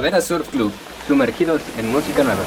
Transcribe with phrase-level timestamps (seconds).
[0.00, 0.72] Calavera Surf Club,
[1.06, 2.42] sumergidos en música nueva.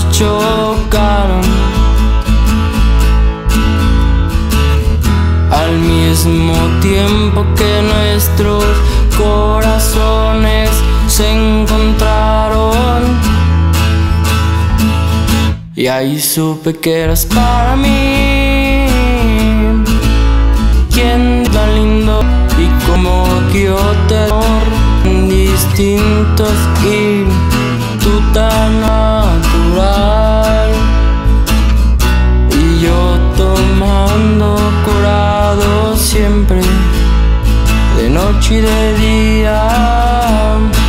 [0.00, 1.42] Chocaron
[5.50, 8.64] al mismo tiempo que nuestros
[9.18, 10.70] corazones
[11.08, 13.02] se encontraron.
[15.74, 18.86] Y ahí supe que eras para mí.
[20.90, 22.22] Quien tan lindo
[22.58, 23.76] y como yo
[24.08, 24.72] te adoro,
[25.28, 27.24] distintos y
[28.02, 28.82] tú tan
[36.42, 36.60] siempre,
[37.98, 40.81] de noche y de día.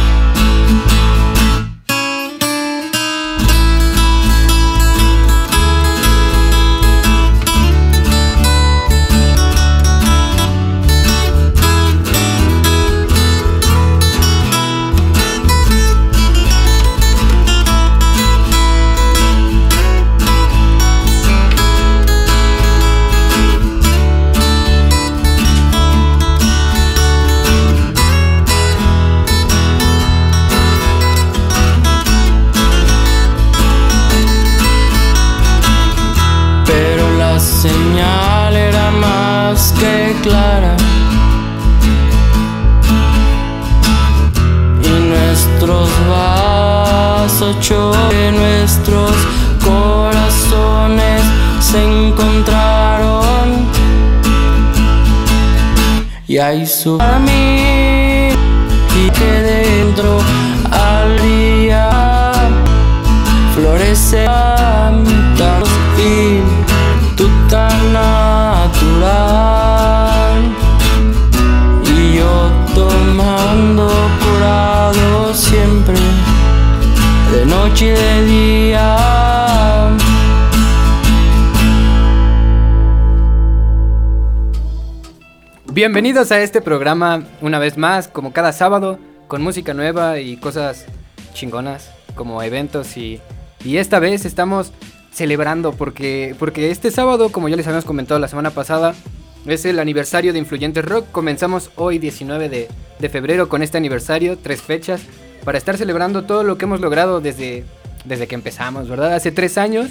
[85.84, 90.86] Bienvenidos a este programa una vez más, como cada sábado, con música nueva y cosas
[91.34, 93.20] chingonas, como eventos y,
[93.66, 94.72] y esta vez estamos
[95.12, 98.96] celebrando porque, porque este sábado, como ya les habíamos comentado la semana pasada,
[99.46, 101.12] es el aniversario de Influyentes Rock.
[101.12, 105.02] Comenzamos hoy 19 de, de febrero con este aniversario, tres fechas,
[105.44, 107.66] para estar celebrando todo lo que hemos logrado desde,
[108.06, 109.16] desde que empezamos, ¿verdad?
[109.16, 109.90] Hace tres años,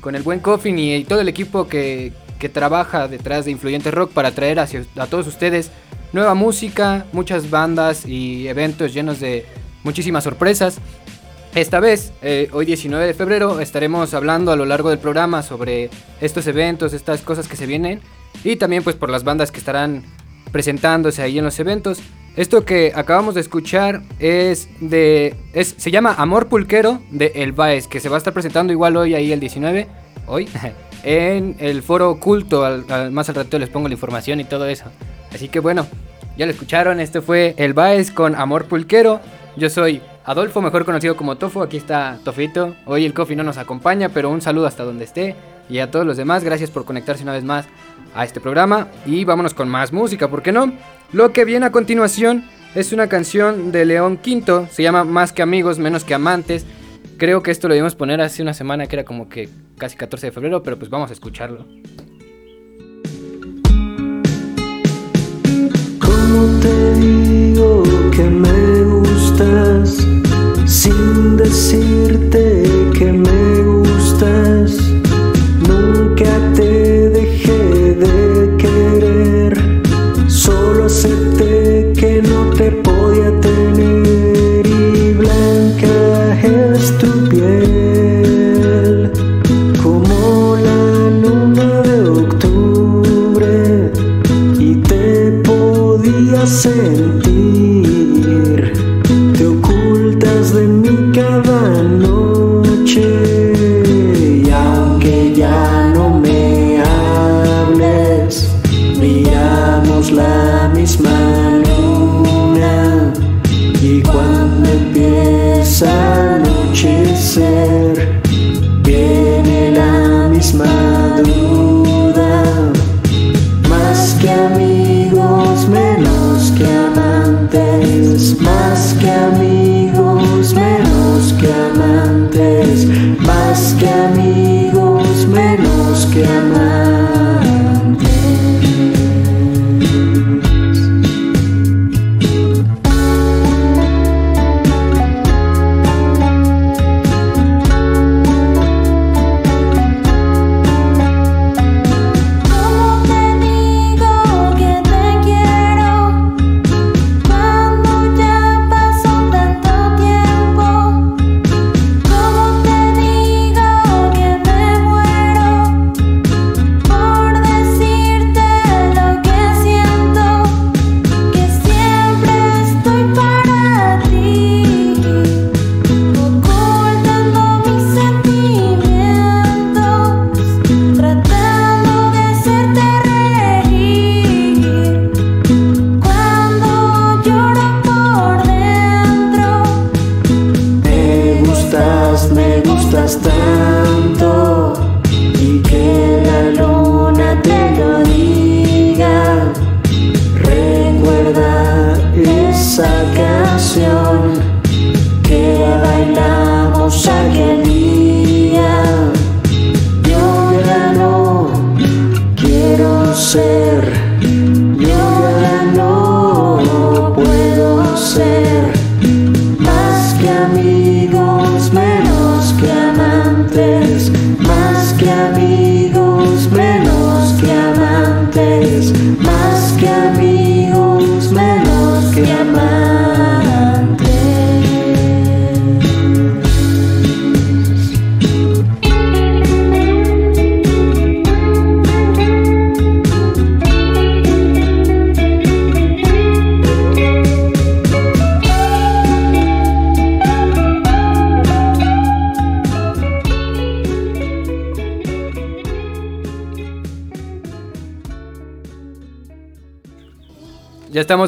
[0.00, 3.94] con el buen Coffin y, y todo el equipo que, que trabaja detrás de Influyentes
[3.94, 4.66] Rock para traer a
[5.06, 5.70] todos ustedes
[6.12, 9.46] nueva música, muchas bandas y eventos llenos de
[9.84, 10.78] muchísimas sorpresas.
[11.54, 15.88] Esta vez, eh, hoy 19 de febrero, estaremos hablando a lo largo del programa sobre
[16.20, 18.00] estos eventos, estas cosas que se vienen
[18.42, 20.02] y también pues por las bandas que estarán
[20.50, 22.00] presentándose ahí en los eventos.
[22.34, 27.86] Esto que acabamos de escuchar es de es, se llama Amor Pulquero de El Baez,
[27.86, 29.86] que se va a estar presentando igual hoy ahí el 19,
[30.26, 30.48] hoy
[31.02, 34.86] en el foro oculto, al, más al rato les pongo la información y todo eso.
[35.32, 35.86] Así que bueno,
[36.36, 39.20] ya lo escucharon, este fue El Baez con Amor Pulquero.
[39.56, 42.74] Yo soy Adolfo, mejor conocido como Tofo, aquí está Tofito.
[42.86, 45.36] Hoy el Coffee no nos acompaña, pero un saludo hasta donde esté.
[45.68, 47.66] Y a todos los demás, gracias por conectarse una vez más
[48.14, 48.88] a este programa.
[49.06, 50.72] Y vámonos con más música, ¿por qué no?
[51.12, 52.44] Lo que viene a continuación
[52.74, 56.64] es una canción de León Quinto, se llama Más que amigos, menos que amantes.
[57.18, 59.48] Creo que esto lo debimos poner hace una semana que era como que
[59.78, 61.66] casi 14 de febrero, pero pues vamos a escucharlo.
[65.98, 70.06] ¿Cómo te digo que me gustas
[70.66, 72.62] sin decirte
[72.96, 73.51] que me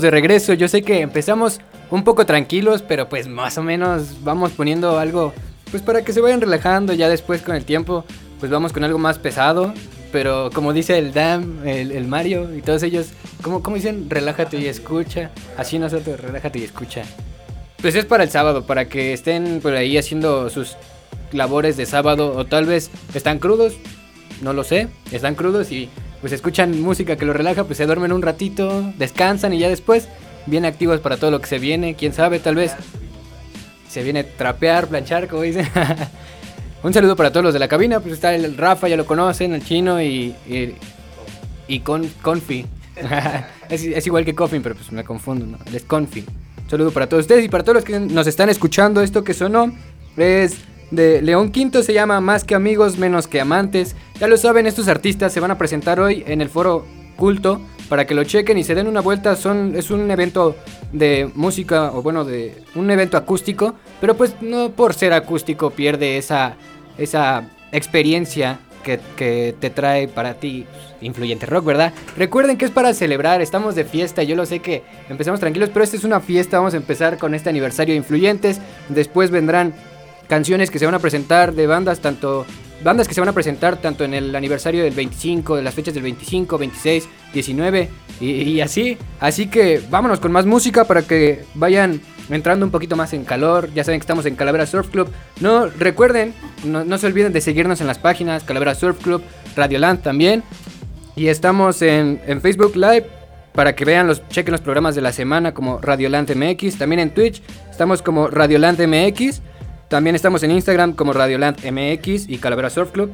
[0.03, 0.53] de regreso.
[0.55, 1.61] Yo sé que empezamos
[1.91, 5.33] un poco tranquilos, pero pues más o menos vamos poniendo algo,
[5.71, 6.93] pues para que se vayan relajando.
[6.93, 8.05] Ya después con el tiempo,
[8.41, 9.73] pues vamos con algo más pesado.
[10.13, 13.09] Pero como dice el Dam, el, Mario y todos ellos,
[13.43, 14.09] como cómo dicen?
[14.09, 15.31] Relájate y escucha.
[15.57, 17.03] Así nosotros, relájate y escucha.
[17.83, 20.77] Pues es para el sábado, para que estén por ahí haciendo sus
[21.33, 23.75] labores de sábado o tal vez están crudos,
[24.41, 25.91] no lo sé, están crudos y
[26.25, 30.09] pues escuchan música que los relaja, pues se duermen un ratito, descansan y ya después
[30.47, 32.73] bien activos para todo lo que se viene, quién sabe, tal vez
[33.91, 35.69] se viene trapear, planchar, como dicen.
[36.83, 39.53] un saludo para todos los de la cabina, pues está el Rafa, ya lo conocen,
[39.53, 40.35] el chino y
[41.69, 42.65] y, con Confi.
[43.69, 45.59] es, igual que Coffin, pero pues me confundo, ¿no?
[45.67, 46.21] Él es Confi.
[46.21, 49.03] Un saludo para todos ustedes y para todos los que nos están escuchando.
[49.03, 49.77] Esto que sonó
[50.17, 50.57] es
[50.95, 53.97] de León Quinto, se llama Más que amigos, menos que amantes.
[54.19, 56.87] Ya lo saben, estos artistas se van a presentar hoy en el foro
[57.17, 59.37] culto para que lo chequen y se den una vuelta.
[59.37, 60.57] Son, es un evento
[60.93, 66.17] de música, o bueno, de un evento acústico, pero pues no por ser acústico pierde
[66.19, 66.57] esa,
[66.99, 70.67] esa experiencia que, que te trae para ti
[71.01, 71.93] influyente rock, ¿verdad?
[72.17, 75.85] Recuerden que es para celebrar, estamos de fiesta, yo lo sé que empezamos tranquilos, pero
[75.85, 79.75] esta es una fiesta, vamos a empezar con este aniversario de influyentes, después vendrán
[80.29, 82.47] canciones que se van a presentar de bandas tanto
[82.83, 85.95] bandas que se van a presentar tanto en el aniversario del 25, de las fechas
[85.95, 87.89] del 25, 26, 19
[88.21, 88.99] y, así.
[89.21, 92.01] Así que vámonos con más música para que vayan
[92.31, 93.71] entrando un poquito más en calor.
[93.75, 95.09] Ya saben que estamos en Calavera Surf Club.
[95.41, 99.23] No recuerden, no, no se olviden de seguirnos en las páginas Calavera Surf Club,
[99.57, 100.43] Radioland también.
[101.17, 103.07] Y estamos en, en Facebook Live
[103.55, 107.15] para que vean los chequen los programas de la semana como Radioland MX, también en
[107.15, 107.41] Twitch
[107.71, 109.41] estamos como Radioland MX.
[109.89, 113.13] También estamos en Instagram como Radioland MX y Calavera Surf Club.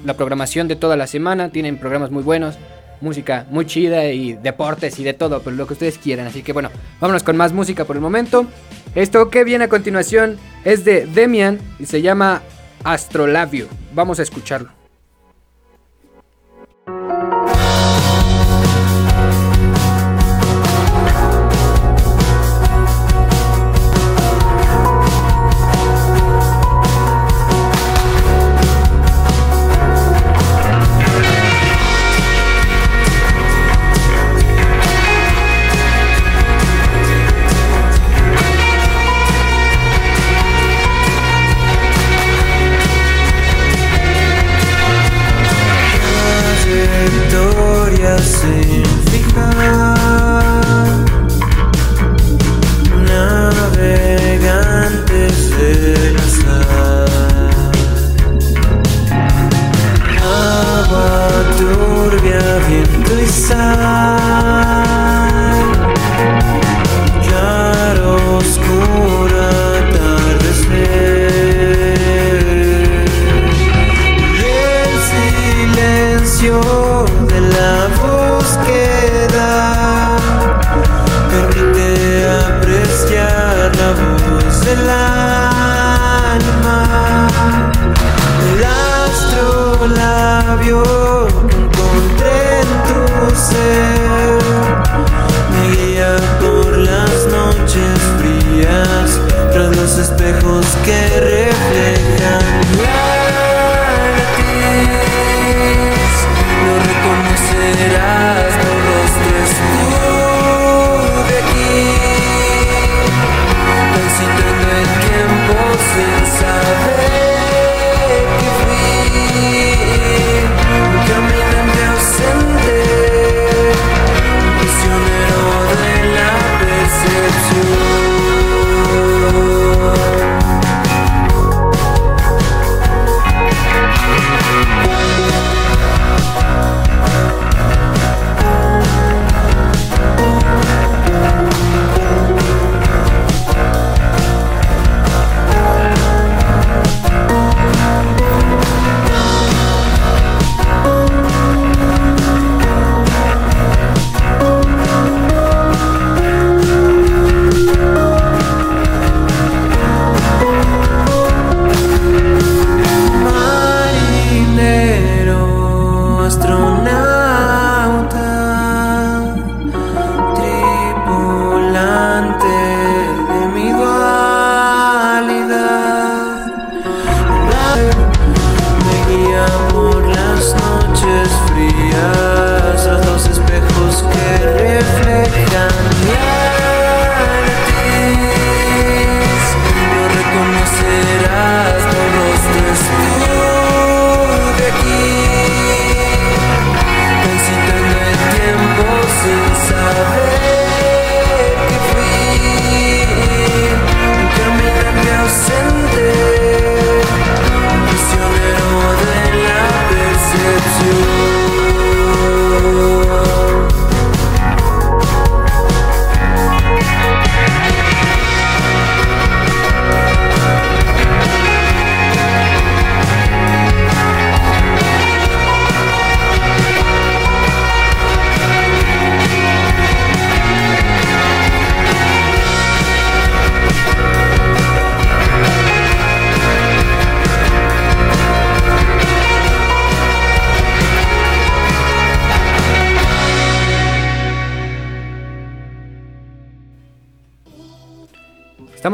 [0.04, 1.48] la programación de toda la semana.
[1.50, 2.56] Tienen programas muy buenos,
[3.00, 6.26] música muy chida y deportes y de todo, pero lo que ustedes quieran.
[6.26, 8.46] Así que bueno, vámonos con más música por el momento.
[8.94, 12.42] Esto que viene a continuación es de Demian y se llama
[12.84, 13.68] Astrolabio.
[13.94, 14.85] Vamos a escucharlo.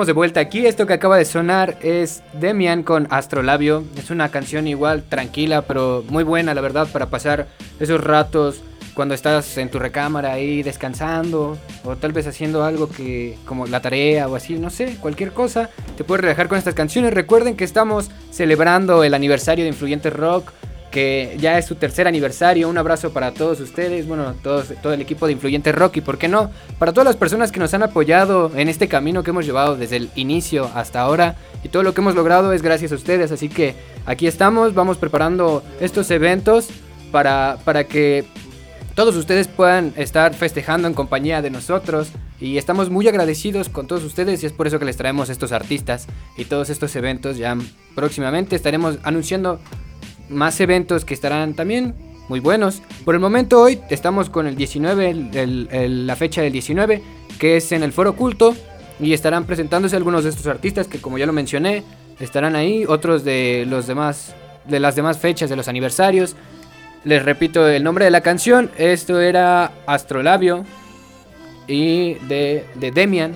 [0.07, 0.67] De vuelta aquí.
[0.67, 3.85] Esto que acaba de sonar es Demian con Astrolabio.
[3.97, 7.47] Es una canción igual tranquila, pero muy buena, la verdad, para pasar
[7.79, 8.63] esos ratos
[8.95, 13.81] cuando estás en tu recámara ahí descansando o tal vez haciendo algo que como la
[13.81, 17.15] tarea o así, no sé, cualquier cosa, te puedes relajar con estas canciones.
[17.15, 20.51] Recuerden que estamos celebrando el aniversario de Influyente Rock,
[20.93, 22.69] que ya es su tercer aniversario.
[22.69, 26.19] Un abrazo para todos ustedes, bueno, todos, todo el equipo de Influyente Rock y por
[26.19, 29.45] qué no, para todas las personas que nos han apoyado en este camino que hemos
[29.45, 32.95] llevado desde el inicio hasta ahora y todo lo que hemos logrado es gracias a
[32.95, 33.33] ustedes.
[33.33, 33.75] Así que
[34.07, 36.69] aquí estamos, vamos preparando estos eventos
[37.11, 38.25] para, para que
[38.95, 42.09] todos ustedes puedan estar festejando en compañía de nosotros
[42.39, 45.53] y estamos muy agradecidos con todos ustedes y es por eso que les traemos estos
[45.53, 46.07] artistas
[46.37, 47.57] y todos estos eventos ya
[47.95, 49.61] próximamente estaremos anunciando
[50.29, 51.95] más eventos que estarán también
[52.29, 52.83] muy buenos.
[53.05, 57.03] Por el momento hoy estamos con el 19, el- el- el- la fecha del 19,
[57.39, 58.55] que es en el Foro Culto
[59.01, 61.83] y estarán presentándose algunos de estos artistas que como ya lo mencioné,
[62.21, 64.35] estarán ahí, otros de los demás
[64.67, 66.37] de las demás fechas de los aniversarios.
[67.05, 70.65] Les repito el nombre de la canción, esto era Astrolabio
[71.67, 73.35] y de, de Demian.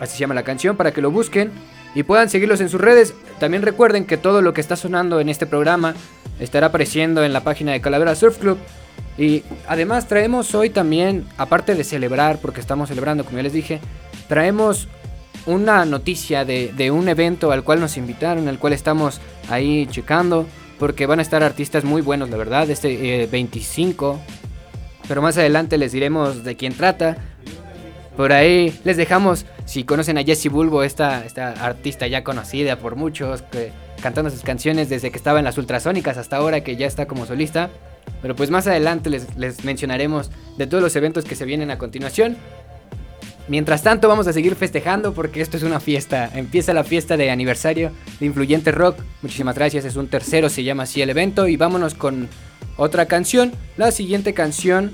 [0.00, 1.52] Así se llama la canción para que lo busquen
[1.94, 3.14] y puedan seguirlos en sus redes.
[3.38, 5.94] También recuerden que todo lo que está sonando en este programa
[6.40, 8.58] estará apareciendo en la página de Calavera Surf Club.
[9.16, 13.80] Y además traemos hoy también, aparte de celebrar, porque estamos celebrando, como ya les dije,
[14.28, 14.88] traemos
[15.46, 20.46] una noticia de, un evento al cual nos invitaron, al cual estamos ahí checando,
[20.78, 24.20] porque van a estar artistas muy buenos, la verdad, este eh, 25.
[25.06, 27.18] Pero más adelante les diremos de quién trata.
[28.16, 32.96] Por ahí les dejamos, si conocen a Jessie Bulbo, esta, esta artista ya conocida por
[32.96, 36.86] muchos, que, cantando sus canciones desde que estaba en las ultrasónicas hasta ahora que ya
[36.86, 37.70] está como solista.
[38.20, 41.78] Pero pues más adelante les, les mencionaremos de todos los eventos que se vienen a
[41.78, 42.36] continuación.
[43.46, 46.30] Mientras tanto vamos a seguir festejando porque esto es una fiesta.
[46.34, 47.90] Empieza la fiesta de aniversario
[48.20, 48.98] de Influyente Rock.
[49.22, 51.46] Muchísimas gracias, es un tercero, se llama así el evento.
[51.48, 52.28] Y vámonos con
[52.76, 53.52] otra canción.
[53.76, 54.92] La siguiente canción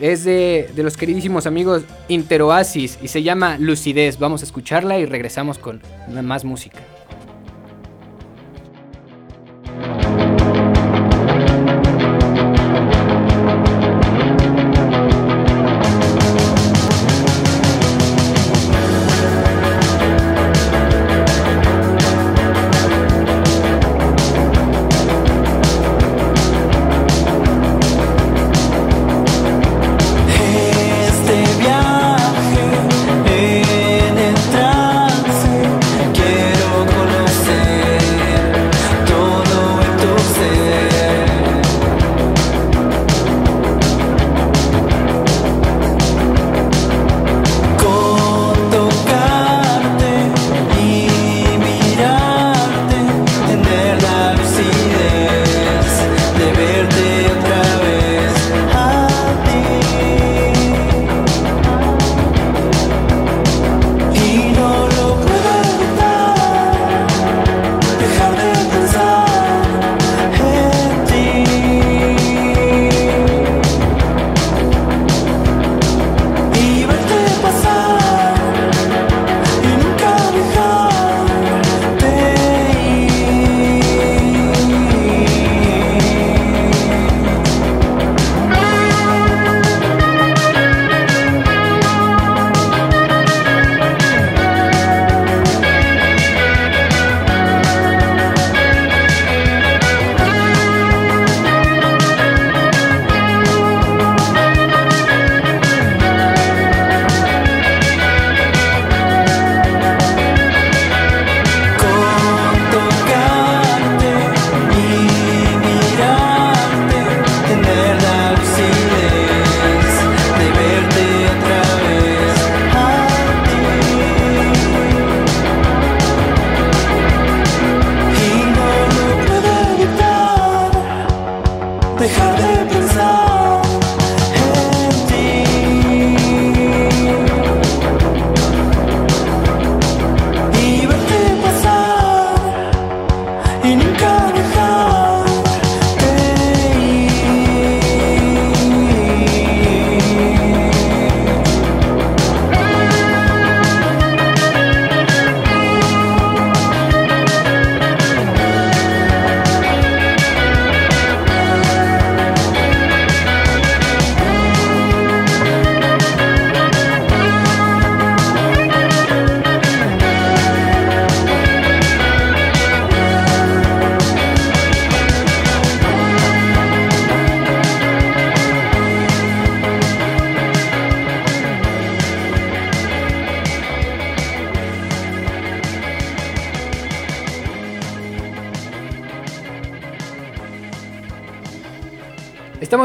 [0.00, 4.18] es de, los queridísimos amigos Interoasis y se llama Lucidez.
[4.18, 5.80] Vamos a escucharla y regresamos con
[6.22, 6.78] más música.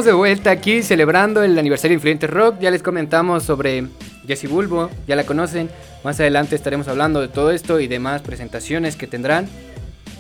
[0.02, 2.56] Estamos de vuelta aquí celebrando el aniversario de Influyente Rock.
[2.60, 3.86] Ya les comentamos sobre
[4.26, 5.70] Jessie Bulbo, ya la conocen.
[6.04, 9.48] Más adelante estaremos hablando de todo esto y demás presentaciones que tendrán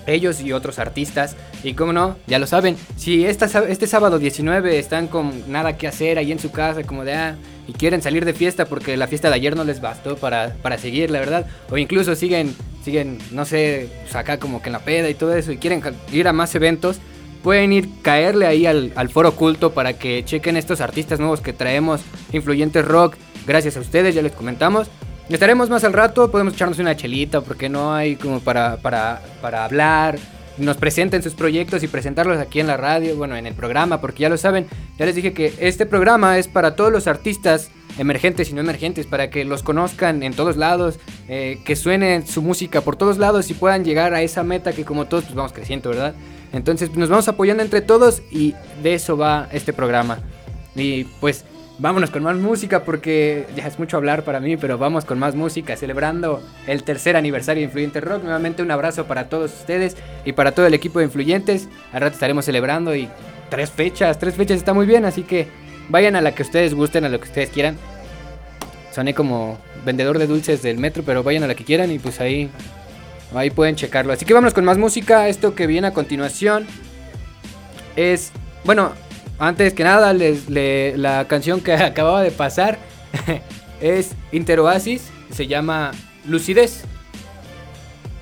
[0.06, 1.36] ellos y otros artistas.
[1.64, 5.88] Y como no, ya lo saben, si esta, este sábado 19 están con nada que
[5.88, 7.36] hacer ahí en su casa, como de ah,
[7.68, 10.78] y quieren salir de fiesta porque la fiesta de ayer no les bastó para, para
[10.78, 14.86] seguir, la verdad, o incluso siguen, siguen, no sé, pues acá como que en la
[14.86, 17.00] peda y todo eso, y quieren ir a más eventos.
[17.44, 21.54] Pueden ir, caerle ahí al, al foro oculto para que chequen estos artistas nuevos que
[21.54, 22.02] traemos,
[22.32, 23.16] influyentes rock,
[23.48, 24.90] gracias a ustedes, ya les comentamos.
[25.30, 29.64] Estaremos más al rato, podemos echarnos una chelita porque no hay como para, para, para
[29.64, 30.20] hablar.
[30.58, 34.24] Nos presenten sus proyectos y presentarlos aquí en la radio, bueno, en el programa, porque
[34.24, 34.68] ya lo saben,
[35.00, 39.06] ya les dije que este programa es para todos los artistas emergentes y no emergentes,
[39.08, 41.00] para que los conozcan en todos lados,
[41.30, 44.84] eh, que suene su música por todos lados y puedan llegar a esa meta que
[44.84, 46.14] como todos pues, vamos creciendo, ¿verdad?
[46.54, 50.20] Entonces nos vamos apoyando entre todos y de eso va este programa.
[50.76, 51.46] Y pues
[51.80, 55.36] vámonos con más música porque ya es mucho hablar para mí, pero vamos con más
[55.36, 58.24] música, celebrando el tercer aniversario de Influyente Rock.
[58.24, 61.68] Nuevamente un abrazo para todos ustedes y para todo el equipo de Influyentes.
[61.92, 63.10] Al rato estaremos celebrando y
[63.50, 65.48] tres fechas, tres fechas está muy bien, así que
[65.90, 67.78] vayan a la que ustedes gusten, a lo que ustedes quieran.
[68.92, 72.20] Soné como vendedor de dulces del metro, pero vayan a la que quieran y pues
[72.22, 72.50] ahí,
[73.34, 74.14] ahí pueden checarlo.
[74.14, 75.28] Así que vámonos con más música.
[75.28, 76.66] Esto que viene a continuación
[77.96, 78.32] es,
[78.64, 78.94] bueno,
[79.40, 82.78] antes que nada, les, le- la canción que acababa de pasar
[83.82, 85.92] es Interoasis, se llama
[86.28, 86.84] Lucidez.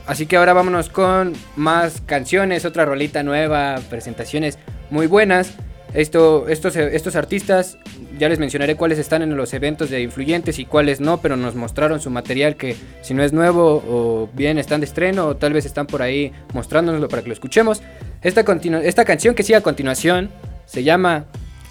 [0.08, 4.58] Así que ahora vámonos con más canciones, otra rolita nueva, presentaciones
[4.90, 5.52] muy buenas.
[5.94, 7.78] Esto, estos, estos artistas,
[8.20, 11.56] ya les mencionaré cuáles están en los eventos de influyentes y cuáles no, pero nos
[11.56, 15.54] mostraron su material que si no es nuevo o bien están de estreno o tal
[15.54, 17.82] vez están por ahí mostrándonoslo para que lo escuchemos.
[18.22, 18.42] Esta,
[18.84, 20.30] esta canción que sigue a continuación
[20.66, 21.26] se llama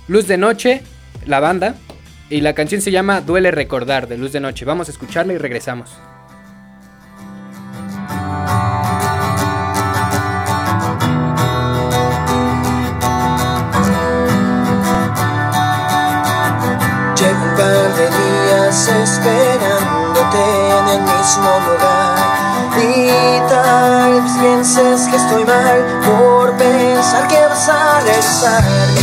[0.09, 0.83] Luz de Noche,
[1.27, 1.75] la banda,
[2.31, 4.65] y la canción se llama Duele Recordar de Luz de Noche.
[4.65, 5.99] Vamos a escucharla y regresamos.
[21.31, 21.37] Y
[23.51, 28.98] tal vez pienses que estoy mal por pensar que vas a regresar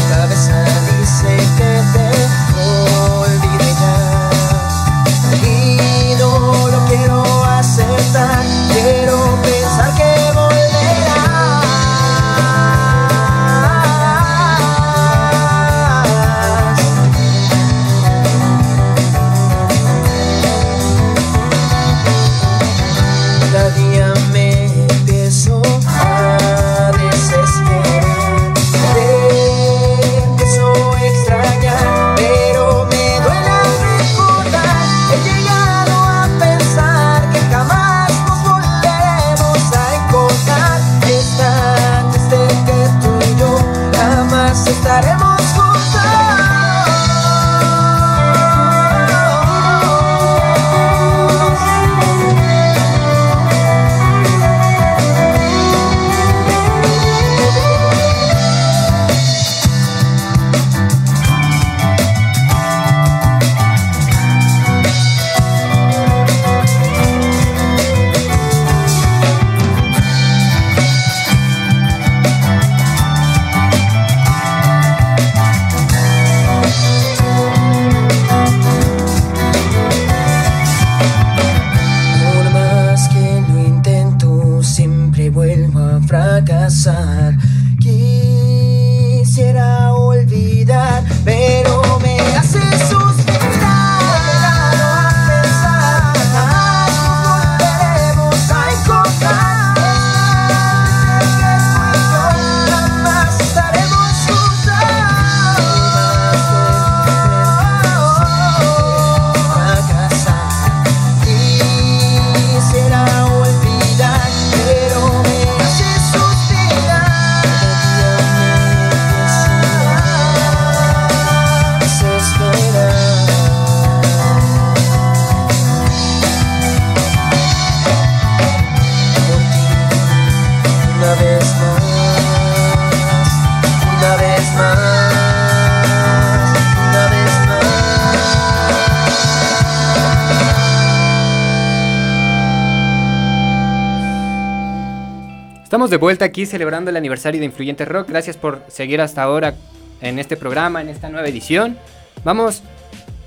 [145.95, 148.09] de vuelta aquí celebrando el aniversario de Influyente Rock.
[148.09, 149.55] Gracias por seguir hasta ahora
[150.01, 151.77] en este programa, en esta nueva edición.
[152.25, 152.63] Vamos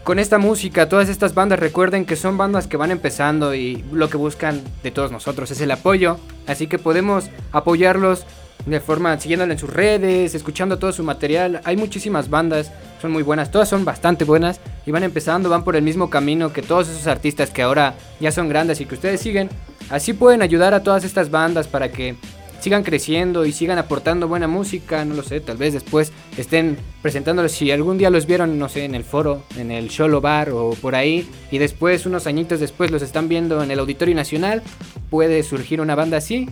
[0.04, 4.10] con esta música, todas estas bandas recuerden que son bandas que van empezando y lo
[4.10, 8.26] que buscan de todos nosotros es el apoyo, así que podemos apoyarlos
[8.66, 11.62] de forma siguiéndolo en sus redes, escuchando todo su material.
[11.64, 15.74] Hay muchísimas bandas, son muy buenas, todas son bastante buenas y van empezando, van por
[15.74, 19.22] el mismo camino que todos esos artistas que ahora ya son grandes y que ustedes
[19.22, 19.48] siguen.
[19.88, 22.16] Así pueden ayudar a todas estas bandas para que
[22.60, 27.52] sigan creciendo y sigan aportando buena música, no lo sé, tal vez después estén presentándolos
[27.52, 30.70] si algún día los vieron, no sé, en el foro, en el Solo Bar o
[30.70, 34.62] por ahí y después unos añitos después los están viendo en el Auditorio Nacional,
[35.10, 36.48] puede surgir una banda así.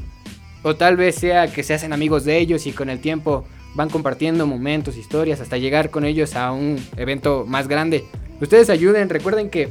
[0.62, 3.90] O tal vez sea que se hacen amigos de ellos y con el tiempo van
[3.90, 8.04] compartiendo momentos, historias hasta llegar con ellos a un evento más grande.
[8.40, 9.68] Ustedes ayuden, recuerden que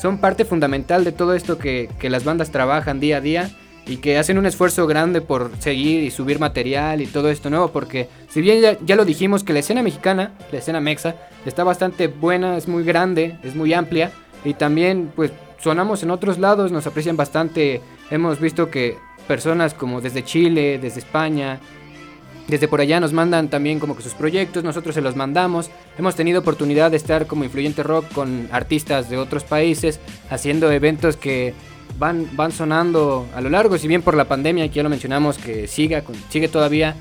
[0.00, 3.50] son parte fundamental de todo esto que, que las bandas trabajan día a día
[3.88, 7.68] y que hacen un esfuerzo grande por seguir y subir material y todo esto nuevo,
[7.68, 11.64] porque si bien ya, ya, lo dijimos que la escena mexicana, la escena mexa, está
[11.64, 14.12] bastante buena, es muy grande, es muy amplia,
[14.44, 18.96] y también pues sonamos en otros lados, nos aprecian bastante, hemos visto que
[19.26, 21.58] personas como desde Chile, desde España,
[22.48, 25.70] desde por allá nos mandan también como que sus proyectos, nosotros se los mandamos.
[25.98, 31.18] Hemos tenido oportunidad de estar como influyente rock con artistas de otros países, haciendo eventos
[31.18, 31.52] que
[31.98, 35.38] van, van sonando a lo largo, si bien por la pandemia, que ya lo mencionamos,
[35.38, 36.94] que siga, sigue todavía,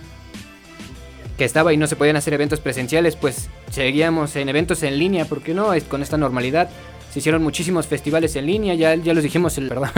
[1.38, 5.26] que estaba y no se podían hacer eventos presenciales, pues seguíamos en eventos en línea,
[5.26, 6.70] porque no, con esta normalidad.
[7.12, 9.90] Se hicieron muchísimos festivales en línea, ya, ya los dijimos el, perdón,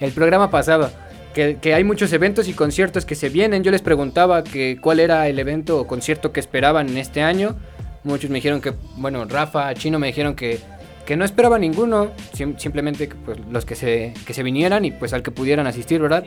[0.00, 0.90] el programa pasado.
[1.34, 3.64] Que, que, hay muchos eventos y conciertos que se vienen.
[3.64, 7.56] Yo les preguntaba que cuál era el evento o concierto que esperaban en este año.
[8.04, 10.60] Muchos me dijeron que, bueno, Rafa, Chino me dijeron que,
[11.06, 15.12] que no esperaba ninguno, sim simplemente pues, los que se, que se vinieran y pues
[15.12, 16.24] al que pudieran asistir, ¿verdad?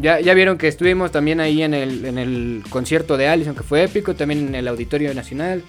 [0.00, 3.64] Ya, ya vieron que estuvimos también ahí en el, en el concierto de Allison, que
[3.64, 5.62] fue épico, también en el Auditorio Nacional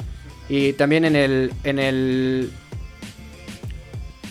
[0.47, 2.51] y también en el, en el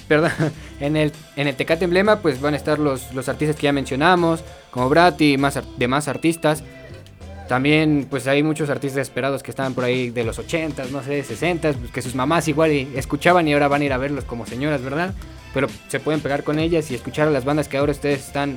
[0.09, 0.31] perdón,
[0.81, 3.73] en el, en el Tecate Emblema pues van a estar los, los artistas que ya
[3.73, 6.63] mencionamos, como Brati y más, demás artistas.
[7.49, 11.25] También pues hay muchos artistas esperados que estaban por ahí de los 80, no sé,
[11.25, 14.47] 60, pues, que sus mamás igual escuchaban y ahora van a ir a verlos como
[14.47, 15.15] señoras, ¿verdad?
[15.55, 18.55] Pero se pueden pegar con ellas y escuchar a las bandas que ahora ustedes están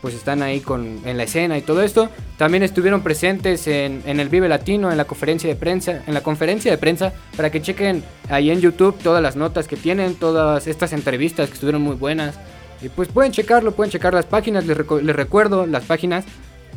[0.00, 2.10] pues están ahí con, en la escena y todo esto.
[2.36, 6.22] También estuvieron presentes en, en, el Vive Latino, en la conferencia de prensa, en la
[6.22, 10.66] conferencia de prensa, para que chequen ahí en YouTube todas las notas que tienen, todas
[10.66, 12.34] estas entrevistas que estuvieron muy buenas.
[12.82, 16.24] Y pues pueden checarlo, pueden checar las páginas, les, recu les recuerdo, las páginas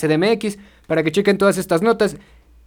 [0.87, 2.16] para que chequen todas estas notas.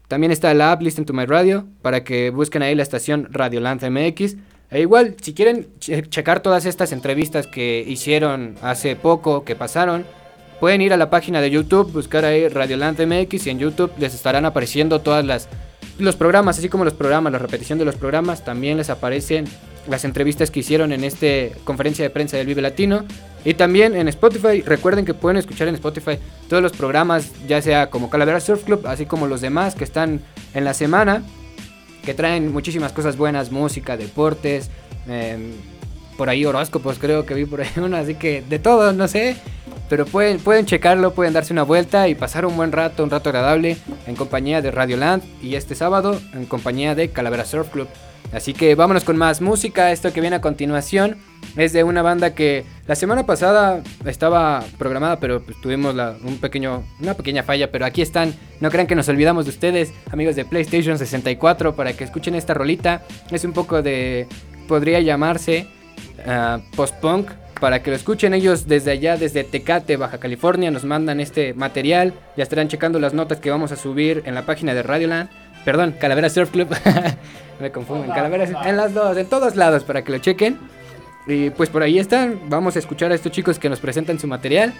[0.08, 3.82] También está la app Listen to My Radio para que busquen ahí la estación Radioland
[3.84, 4.36] MX.
[4.70, 10.06] E igual, si quieren che checar todas estas entrevistas que hicieron hace poco, que pasaron,
[10.62, 14.14] pueden ir a la página de YouTube, buscar ahí Radioland MX y en YouTube les
[14.14, 15.50] estarán apareciendo todas las
[15.98, 19.46] los programas, así como los programas, la repetición de los programas, también les aparecen
[19.88, 23.04] las entrevistas que hicieron en esta conferencia de prensa del Vive Latino.
[23.44, 27.90] Y también en Spotify, recuerden que pueden escuchar en Spotify todos los programas, ya sea
[27.90, 30.22] como Calavera Surf Club, así como los demás que están
[30.54, 31.24] en la semana,
[32.06, 34.70] que traen muchísimas cosas buenas, música, deportes,
[35.08, 35.54] eh,
[36.22, 39.38] por ahí horóscopos, creo que vi por ahí uno, así que de todo, no sé.
[39.90, 43.30] Pero pueden, pueden checarlo, pueden darse una vuelta y pasar un buen rato, un rato
[43.30, 47.88] agradable en compañía de Radioland y este sábado en compañía de Calavera Surf Club.
[48.32, 49.92] Así que vámonos con más música.
[49.92, 51.18] Esto que viene a continuación
[51.58, 56.38] es de una banda que la semana pasada estaba programada, pero pues, tuvimos la, un
[56.38, 57.72] pequeño, una pequeña falla.
[57.72, 58.36] Pero aquí están.
[58.60, 62.54] No crean que nos olvidamos de ustedes, amigos de PlayStation 64, para que escuchen esta
[62.54, 63.02] rolita.
[63.32, 64.28] Es un poco de.
[64.68, 65.81] podría llamarse
[66.26, 67.30] uh, post-punk.
[67.60, 72.14] Para que lo escuchen ellos desde allá, desde Tecate, Baja California, nos mandan este material.
[72.36, 75.30] Ya estarán checando las notas que vamos a subir en la página de Radioland.
[75.64, 76.70] Perdón, Calavera Surf Club.
[77.60, 78.06] Me confundo.
[78.06, 80.58] En Calaveras, en las dos, en todos lados, para que lo chequen.
[81.28, 82.40] Y pues por ahí están.
[82.50, 84.74] Vamos a escuchar a estos chicos que nos presentan su material.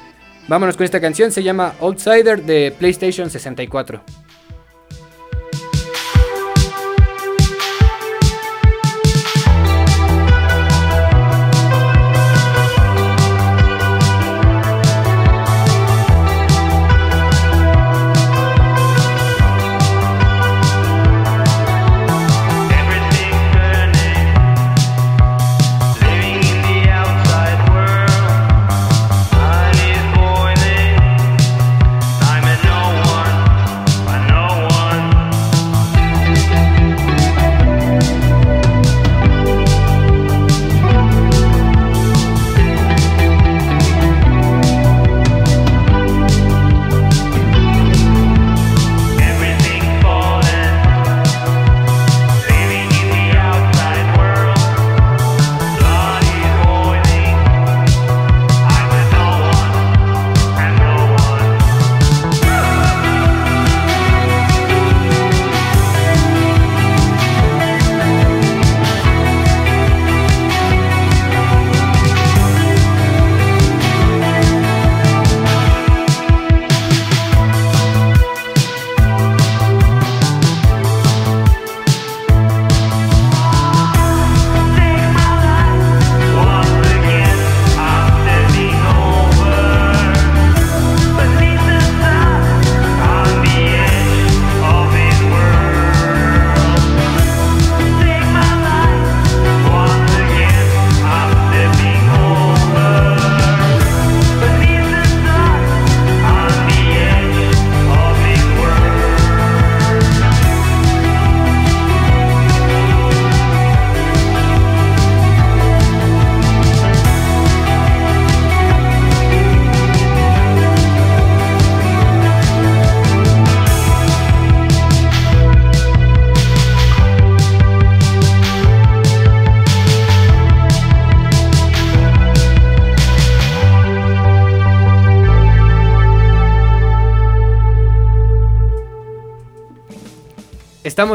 [0.48, 1.32] Vámonos con esta canción.
[1.32, 4.02] Se llama Outsider de PlayStation 64.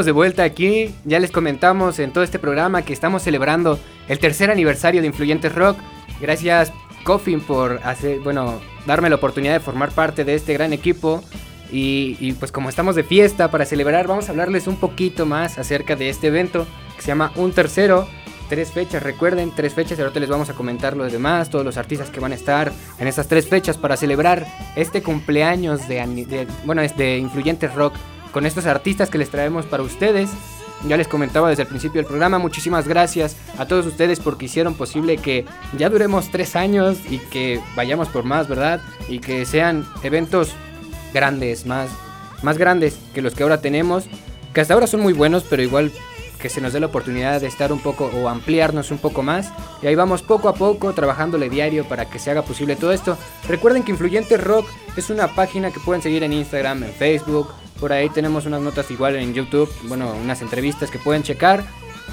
[0.05, 0.95] De vuelta aquí.
[1.05, 3.79] Ya les comentamos en todo este programa que estamos celebrando
[4.09, 5.79] el tercer aniversario de Influyentes Rock.
[6.21, 6.73] Gracias,
[7.05, 11.23] Coffin, por hacer, bueno, darme la oportunidad de formar parte de este gran equipo.
[11.73, 15.97] Y, pues como estamos de fiesta para celebrar, vamos a hablarles un poquito más acerca
[15.97, 18.07] de este evento que se llama Un Tercero.
[18.49, 19.99] Tres fechas, recuerden, tres fechas.
[19.99, 23.09] Ahorita les vamos a comentar los demás, todos los artistas que van a estar en
[23.09, 27.95] estas tres fechas para celebrar este cumpleaños de, bueno, de Influyentes Rock
[28.37, 30.29] con estos artistas que les traemos para ustedes.
[30.87, 34.75] Ya les comentaba desde el principio del programa, muchísimas gracias a todos ustedes porque hicieron
[34.75, 35.47] posible que
[35.79, 38.83] ya duremos tres años y que vayamos por más, ¿verdad?
[39.09, 40.53] Y que sean eventos
[41.15, 41.89] grandes, más,
[42.43, 44.05] más grandes que los que ahora tenemos,
[44.53, 45.91] que hasta ahora son muy buenos, pero igual
[46.39, 49.51] que se nos dé la oportunidad de estar un poco o ampliarnos un poco más.
[49.81, 53.17] Y ahí vamos poco a poco trabajándole diario para que se haga posible todo esto.
[53.49, 57.49] Recuerden que Influyente Rock es una página que pueden seguir en Instagram, en Facebook.
[57.81, 61.65] Por ahí tenemos unas notas igual en YouTube, bueno, unas entrevistas que pueden checar.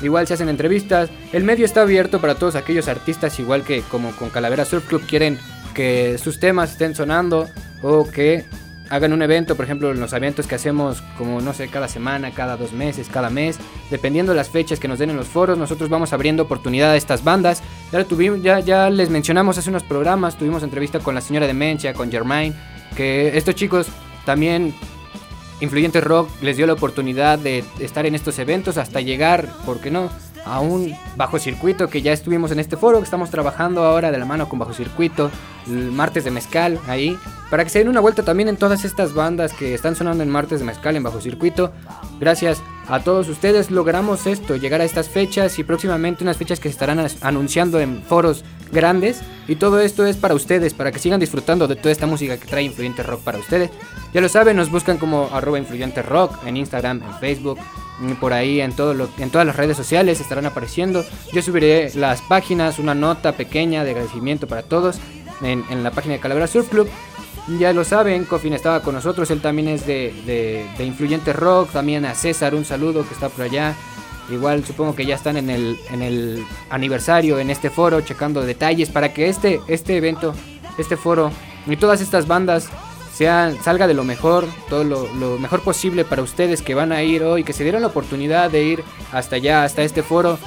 [0.01, 1.09] Igual se hacen entrevistas.
[1.31, 5.05] El medio está abierto para todos aquellos artistas, igual que como con Calavera Surf Club
[5.07, 5.39] quieren
[5.73, 7.47] que sus temas estén sonando
[7.81, 8.45] o que
[8.89, 12.57] hagan un evento, por ejemplo, los eventos que hacemos como no sé, cada semana, cada
[12.57, 13.57] dos meses, cada mes,
[13.89, 16.95] dependiendo de las fechas que nos den en los foros, nosotros vamos abriendo oportunidad a
[16.95, 17.63] estas bandas.
[17.91, 21.93] Ya, tuvimos, ya, ya les mencionamos hace unos programas, tuvimos entrevista con la señora Demencia,
[21.93, 22.53] con Germain,
[22.95, 23.87] que estos chicos
[24.25, 24.73] también
[25.63, 29.91] Influyente Rock les dio la oportunidad de estar en estos eventos hasta llegar, ¿por qué
[29.91, 30.09] no?
[30.45, 34.17] A un bajo circuito que ya estuvimos en este foro, que estamos trabajando ahora de
[34.17, 35.31] la mano con bajo circuito,
[35.67, 37.17] martes de mezcal ahí,
[37.49, 40.29] para que se den una vuelta también en todas estas bandas que están sonando en
[40.29, 41.71] martes de mezcal en bajo circuito.
[42.19, 46.69] Gracias a todos ustedes logramos esto, llegar a estas fechas y próximamente unas fechas que
[46.69, 51.19] se estarán anunciando en foros grandes y todo esto es para ustedes, para que sigan
[51.19, 53.69] disfrutando de toda esta música que trae Influyente Rock para ustedes.
[54.13, 57.59] Ya lo saben, nos buscan como arroba Influyente Rock en Instagram, en Facebook,
[58.01, 58.73] y por ahí en,
[59.17, 61.05] en todas las redes sociales estarán apareciendo.
[61.31, 64.99] Yo subiré las páginas, una nota pequeña de agradecimiento para todos
[65.43, 66.89] en, la página de Calavera Surf Club.
[67.59, 71.71] Ya lo saben, Coffin estaba con nosotros, él también es de, de, de Influyente Rock,
[71.71, 73.75] también a César, un saludo que está por allá.
[74.29, 78.89] Igual supongo que ya están en el, en el aniversario, en este foro, checando detalles
[78.89, 80.33] para que este, este evento,
[80.77, 81.31] este foro
[81.67, 82.69] y todas estas bandas
[83.13, 87.03] sean, salga de lo mejor, todo lo, lo mejor posible para ustedes que van a
[87.03, 90.39] ir hoy, que se dieron la oportunidad de ir hasta allá, hasta este foro,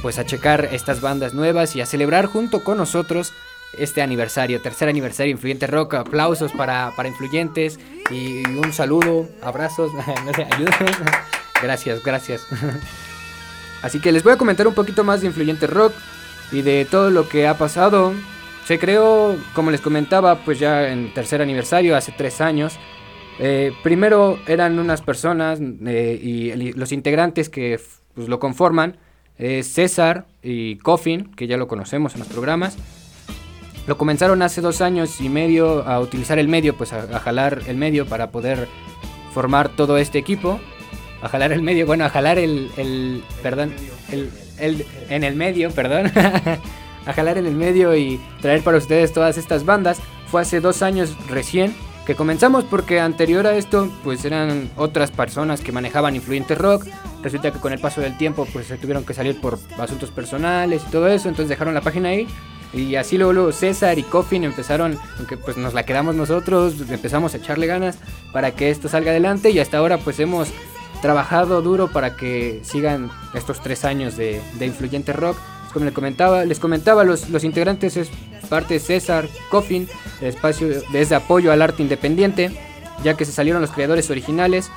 [0.00, 3.32] pues a checar estas bandas nuevas y a celebrar junto con nosotros
[3.76, 5.94] este aniversario, tercer aniversario Influyente Rock.
[5.94, 7.78] Aplausos para, para Influyentes
[8.10, 10.02] y un saludo, abrazos, no.
[11.62, 12.46] Gracias, gracias.
[13.82, 15.92] Así que les voy a comentar un poquito más de Influyente Rock
[16.50, 18.12] y de todo lo que ha pasado.
[18.66, 22.78] Se creó, como les comentaba, pues ya en tercer aniversario, hace tres años.
[23.38, 27.80] Eh, primero eran unas personas eh, y los integrantes que
[28.14, 28.96] pues, lo conforman,
[29.38, 32.76] eh, César y Coffin, que ya lo conocemos en los programas.
[33.88, 37.76] Lo comenzaron hace dos años y medio a utilizar el medio, pues a, jalar el
[37.78, 38.68] medio para poder
[39.32, 40.60] formar todo este equipo.
[41.22, 43.72] A jalar el medio, bueno, a jalar el, el perdón,
[44.12, 46.12] el, el- en el medio, perdón.
[47.06, 50.00] a jalar en el medio y traer para ustedes todas estas bandas.
[50.30, 51.74] Fue hace dos años recién
[52.06, 56.84] que comenzamos porque anterior a esto pues eran otras personas que manejaban influyente rock.
[57.22, 60.82] Resulta que con el paso del tiempo pues se tuvieron que salir por asuntos personales
[60.86, 62.26] y todo eso, entonces dejaron la página ahí.
[62.72, 67.38] Y así luego, César y Coffin empezaron, aunque pues nos la quedamos nosotros, empezamos a
[67.38, 67.98] echarle ganas
[68.32, 70.48] para que esto salga adelante y hasta ahora pues hemos
[71.00, 75.38] trabajado duro para que sigan estos tres años de, de influyente rock.
[75.72, 78.08] Como les comentaba, les comentaba los, los integrantes es
[78.48, 79.88] parte de César, Coffin,
[80.20, 82.50] el espacio es de apoyo al arte independiente,
[83.04, 84.70] ya que se salieron los creadores originales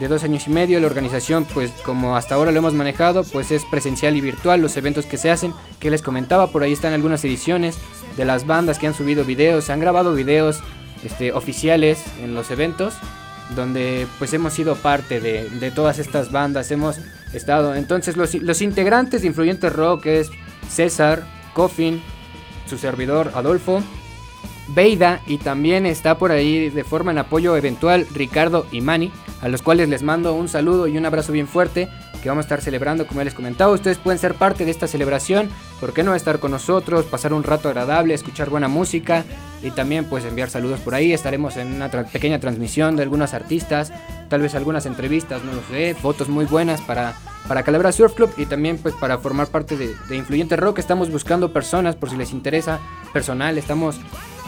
[0.00, 0.80] de dos años y medio.
[0.80, 4.76] La organización, pues como hasta ahora lo hemos manejado, pues es presencial y virtual los
[4.76, 5.52] eventos que se hacen.
[5.80, 7.78] Que les comentaba, por ahí están algunas ediciones
[8.16, 10.60] de las bandas que han subido videos, han grabado videos
[11.02, 12.94] este, oficiales en los eventos
[13.54, 16.98] donde pues hemos sido parte de, todas estas bandas, hemos
[17.32, 17.74] estado.
[17.74, 20.30] Entonces los, los integrantes de Influyente Rock es
[20.68, 22.02] César, Coffin,
[22.66, 23.82] su servidor Adolfo,
[24.68, 29.12] Beida y también está por ahí de forma en apoyo eventual Ricardo y Mani,
[29.44, 31.90] a los cuales les mando un saludo y un abrazo bien fuerte
[32.24, 33.70] que vamos a estar celebrando como ya les comentaba.
[33.70, 37.42] Ustedes pueden ser parte de esta celebración, ¿por qué no estar con nosotros, pasar un
[37.42, 39.24] rato agradable, escuchar buena música
[39.62, 41.12] y también pues enviar saludos por ahí?
[41.12, 43.92] Estaremos en una pequeña transmisión de algunos artistas,
[44.30, 47.14] tal vez algunas entrevistas, no lo sé, fotos muy buenas para
[47.46, 50.78] para Calavera Surf Club y también pues para formar parte de, de Influyente Rock.
[50.78, 52.80] Estamos buscando personas por si les interesa
[53.12, 53.58] personal.
[53.58, 53.96] Estamos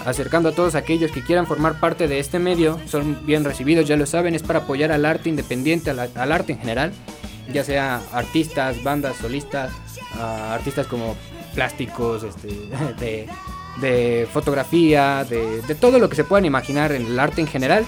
[0.07, 2.79] acercando a todos aquellos que quieran formar parte de este medio.
[2.87, 4.35] Son bien recibidos, ya lo saben.
[4.35, 6.93] Es para apoyar al arte independiente, al, al arte en general.
[7.53, 9.73] Ya sea artistas, bandas, solistas,
[10.15, 11.17] ah, artistas como
[11.55, 12.49] plásticos, este,
[13.01, 13.29] de,
[13.81, 17.85] de fotografía, de, todo lo que se puedan imaginar en el arte en general.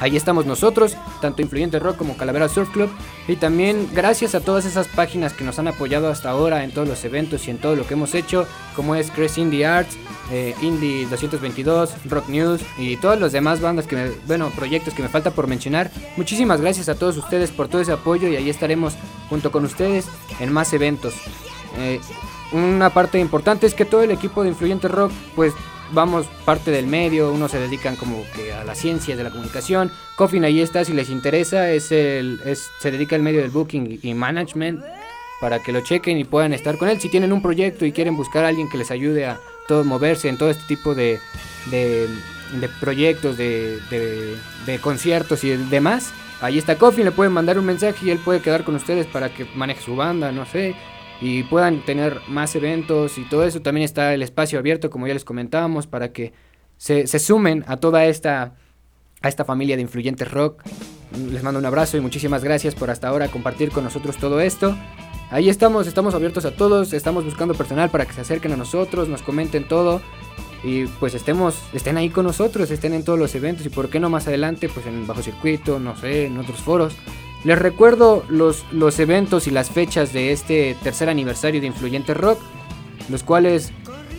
[0.00, 2.90] Ahí estamos nosotros, tanto Influyente Rock como Calavera Surf Club.
[3.28, 6.88] Y también gracias a todas esas páginas que nos han apoyado hasta ahora en todos
[6.88, 9.96] los eventos y en todo lo que hemos hecho, como es Crest Indie Arts,
[10.30, 15.02] eh, Indie 222, Rock News y todas las demás bandas que me, bueno, proyectos que
[15.02, 15.90] me falta por mencionar.
[16.16, 18.94] Muchísimas gracias a todos ustedes por todo ese apoyo y ahí estaremos
[19.28, 20.06] junto con ustedes
[20.40, 21.14] en más eventos.
[21.78, 22.00] Eh,
[22.52, 25.54] una parte importante es que todo el equipo de Influyente Rock, pues
[25.92, 29.90] vamos parte del medio, unos se dedican como que a la ciencia de la comunicación.
[30.16, 34.00] Coffin ahí está, si les interesa, es el, es, se dedica al medio del booking
[34.02, 34.82] y management
[35.42, 37.00] para que lo chequen y puedan estar con él.
[37.00, 40.28] Si tienen un proyecto y quieren buscar a alguien que les ayude a todo moverse
[40.28, 41.18] en todo este tipo de,
[41.72, 42.08] de,
[42.78, 44.36] proyectos, de, de,
[44.66, 48.38] de conciertos y demás, ahí está Coffin, le pueden mandar un mensaje y él puede
[48.38, 50.76] quedar con ustedes para que maneje su banda, no sé,
[51.20, 53.60] y puedan tener más eventos y todo eso.
[53.62, 56.32] También está el espacio abierto, como ya les comentábamos, para que
[56.76, 58.54] se, se sumen a toda esta,
[59.20, 60.62] a esta familia de influyentes rock.
[61.30, 64.76] Les mando un abrazo y muchísimas gracias por hasta ahora compartir con nosotros todo esto.
[65.30, 69.08] Ahí estamos, estamos abiertos a todos, estamos buscando personal para que se acerquen a nosotros,
[69.08, 70.02] nos comenten todo
[70.62, 73.98] y pues estemos, estén ahí con nosotros, estén en todos los eventos y por qué
[73.98, 76.94] no más adelante, pues en bajo circuito, no sé, en otros foros.
[77.44, 82.38] Les recuerdo los, los eventos y las fechas de este tercer aniversario de Influyente Rock,
[83.08, 83.72] los cuales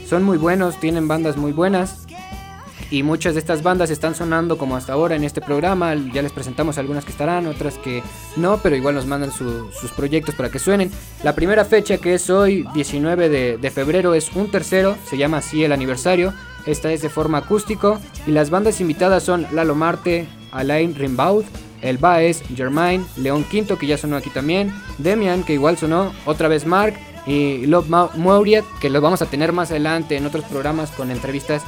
[0.07, 2.05] son muy buenos, tienen bandas muy buenas.
[2.93, 5.95] Y muchas de estas bandas están sonando como hasta ahora en este programa.
[6.13, 8.03] Ya les presentamos algunas que estarán, otras que
[8.35, 10.91] no, pero igual nos mandan su- sus proyectos para que suenen.
[11.23, 15.63] La primera fecha que es hoy, 19 de, febrero, es un tercero, se llama así
[15.63, 16.35] el aniversario.
[16.67, 17.99] Esta es de forma acústico.
[18.27, 21.45] Y las bandas invitadas son Lalo Marte, Alain Rimbaud,
[21.81, 26.47] El Baez, Germain, León Quinto, que ya sonó aquí también, Demian, que igual sonó, otra
[26.47, 26.93] vez Mark,
[27.25, 31.09] y Love Ma- Mauriat, que lo vamos a tener más adelante en otros programas con
[31.09, 31.63] entrevistas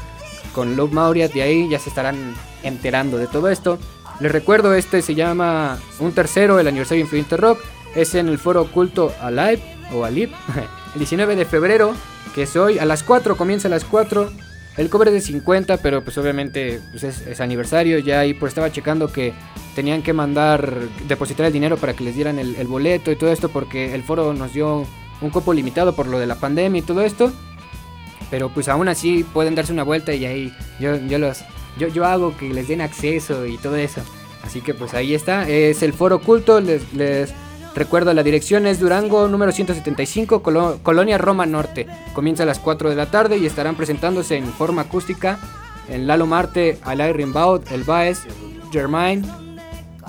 [0.56, 2.34] con Love Mauriat, de ahí ya se estarán
[2.64, 3.78] enterando de todo esto.
[4.22, 7.60] Les recuerdo, este se llama un tercero, el aniversario Influyente Rock,
[7.94, 10.32] es en el foro oculto Alive, o Alip,
[10.94, 11.94] el 19 de febrero,
[12.34, 14.32] que es hoy, a las 4, comienza a las 4.
[14.78, 18.52] El cover es de 50, pero pues obviamente pues es, es aniversario, ya ahí pues
[18.52, 19.34] estaba checando que
[19.74, 20.74] tenían que mandar,
[21.08, 24.04] depositar el dinero para que les dieran el, el boleto y todo esto, porque el
[24.04, 24.86] foro nos dio
[25.22, 27.32] un cupo limitado por lo de la pandemia y todo esto.
[28.32, 31.40] Pero pues aún así pueden darse una vuelta y ahí yo, yo los
[31.78, 34.02] yo, yo hago que les den acceso y todo eso.
[34.44, 35.48] Así que pues ahí está.
[35.50, 36.60] Es el foro oculto.
[36.62, 37.34] Les, les
[37.76, 41.88] recuerdo la dirección es Durango número 175, Colo- Colonia Roma Norte.
[42.14, 45.38] Comienza a las 4 de la tarde y estarán presentándose en forma acústica
[45.90, 48.22] en Lalo Marte, Alay Rimbaud, El Baez,
[48.72, 49.26] Germain,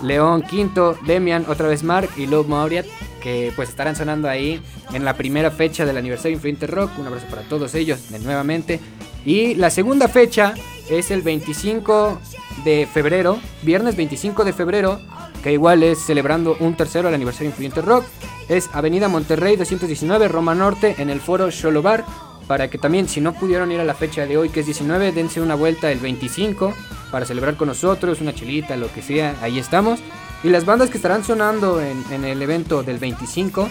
[0.03, 2.87] León Quinto, Demian, otra vez Mark y Love Mauriat,
[3.27, 4.63] que pues estarán sonando ahí
[4.93, 6.97] en la primera fecha del aniversario de Influente Rock.
[6.97, 8.79] Un abrazo para todos ellos de nuevamente.
[9.25, 10.55] Y la segunda fecha
[10.89, 12.21] es el 25
[12.65, 15.01] de febrero, viernes 25 de febrero,
[15.43, 18.05] que igual es celebrando un tercero al aniversario de Influente Rock.
[18.49, 22.05] Es Avenida Monterrey 219, Roma Norte, en el foro Sholo Bar.
[22.47, 25.11] Para que también, si no pudieron ir a la fecha de hoy, que es 19,
[25.11, 26.73] dense una vuelta el 25
[27.11, 29.99] para celebrar con nosotros, una chelita, lo que sea, ahí estamos.
[30.47, 33.69] Y las bandas que estarán sonando en, el evento del 25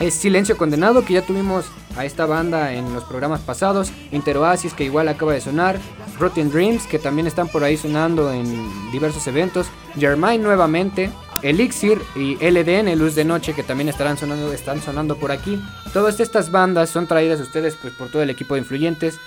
[0.00, 1.64] es Silencio Condenado, que ya tuvimos
[1.96, 3.90] a esta banda en los programas pasados.
[4.12, 5.78] Interoasis, que igual acaba de sonar.
[6.18, 9.68] Rotten Dreams, que también están por ahí sonando en diversos eventos.
[9.98, 11.10] Germain nuevamente.
[11.40, 15.58] Elixir y LDN, Luz de Noche, que también estarán sonando, están sonando por aquí.
[15.94, 19.18] Todas estas bandas son traídas a ustedes pues, por todo el equipo de influyentes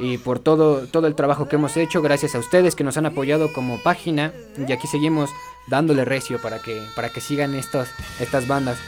[0.00, 3.06] y por todo, todo el trabajo que hemos hecho, gracias a ustedes que nos han
[3.06, 4.32] apoyado como página.
[4.66, 5.30] Y aquí seguimos
[5.68, 7.88] dándole recio para que, para que sigan estos,
[8.18, 8.78] estas bandas.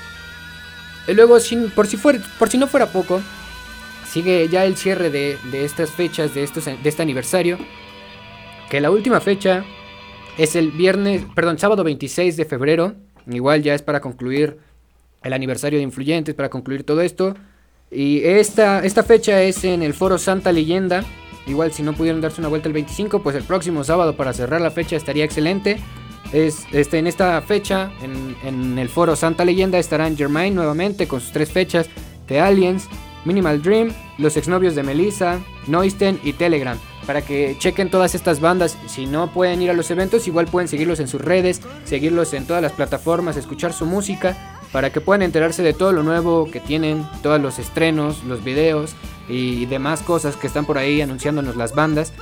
[1.07, 3.21] Y luego, sin- por, si por si no fuera poco,
[4.09, 7.59] sigue ya el cierre de, de estas fechas, de, estos, de este aniversario.
[8.71, 9.65] Que la última fecha
[10.39, 12.95] es el viernes, perdón, sábado 26 de febrero.
[13.31, 14.59] Igual ya es para concluir
[15.23, 17.35] el aniversario de Influyentes, para concluir todo esto.
[17.93, 21.05] Y esta, esta fecha es en el foro Santa Leyenda.
[21.47, 24.61] Igual si no pudieron darse una vuelta el 25, pues el próximo sábado para cerrar
[24.61, 25.79] la fecha estaría excelente.
[26.33, 31.33] Es, este, en esta fecha, en, el foro Santa Leyenda, estarán Germain nuevamente con sus
[31.33, 31.91] tres fechas:
[32.27, 32.89] The Aliens,
[33.27, 36.79] Minimal Dream, Los exnovios de Melissa, Noisten y Telegram.
[37.07, 38.79] Para que chequen todas estas bandas.
[38.87, 42.47] Si no pueden ir a los eventos, igual pueden seguirlos en sus redes, seguirlos en
[42.47, 44.52] todas las plataformas, escuchar su música.
[44.73, 48.95] Para que puedan enterarse de todo lo nuevo que tienen, todos los estrenos, los videos
[49.29, 52.13] y demás cosas que están por ahí anunciándonos las bandas.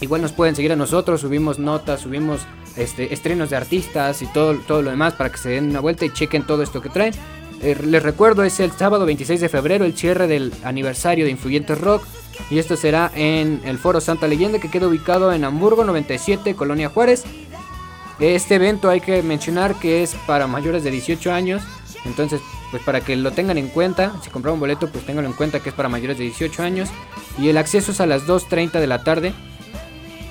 [0.00, 2.42] Igual nos pueden seguir a nosotros, subimos notas, subimos
[2.76, 6.04] este, estrenos de artistas y todo, todo lo demás para que se den una vuelta
[6.04, 7.14] y chequen todo esto que traen.
[7.62, 11.80] Eh, les recuerdo, es el sábado 26 de febrero, el cierre del aniversario de Influyentes
[11.80, 12.04] Rock.
[12.50, 16.88] Y esto será en el Foro Santa Leyenda que queda ubicado en Hamburgo 97, Colonia
[16.88, 17.24] Juárez.
[18.20, 21.62] Este evento hay que mencionar que es para mayores de 18 años.
[22.04, 22.40] Entonces,
[22.70, 25.60] pues para que lo tengan en cuenta, si compran un boleto, pues ténganlo en cuenta
[25.60, 26.88] que es para mayores de 18 años.
[27.38, 29.34] Y el acceso es a las 2.30 de la tarde.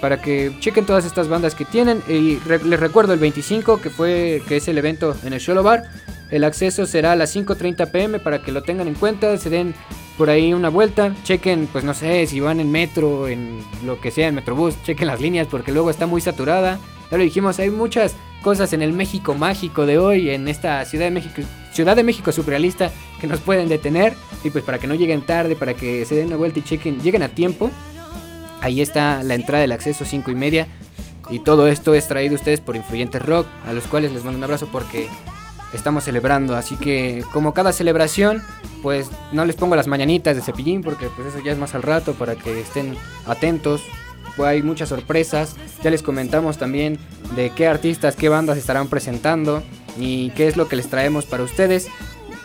[0.02, 2.04] Para que chequen todas estas bandas que tienen.
[2.08, 5.84] Y les recuerdo el 25, que fue que es el evento en el Solo Bar.
[6.30, 9.76] El acceso será a las 5.30 pm para que lo tengan en cuenta, se den
[10.18, 14.12] por ahí una vuelta, chequen, pues no sé, si van en metro, en lo que
[14.12, 16.80] sea, en Metrobús, chequen las líneas porque luego está muy saturada.
[17.10, 21.06] Ya lo dijimos, hay muchas cosas en el México mágico de hoy, en esta Ciudad
[21.06, 21.42] de México,
[21.72, 25.56] Ciudad de México surrealista que nos pueden detener y pues para que no lleguen tarde,
[25.56, 27.72] para que se den una vuelta y chequen, lleguen a tiempo.
[28.62, 30.68] Ahí está la entrada del acceso 5 y media.
[31.30, 34.38] Y todo esto es traído a ustedes por Influyentes Rock, a los cuales les mando
[34.38, 35.08] un abrazo porque
[35.74, 36.56] estamos celebrando.
[36.56, 38.42] Así que como cada celebración,
[38.82, 41.84] pues no les pongo las mañanitas de cepillín porque pues eso ya es más al
[41.84, 42.96] rato para que estén
[43.26, 43.82] atentos.
[44.36, 45.56] Pues hay muchas sorpresas.
[45.84, 46.98] Ya les comentamos también
[47.36, 49.64] de qué artistas, qué bandas estarán presentando
[49.98, 51.88] y qué es lo que les traemos para ustedes.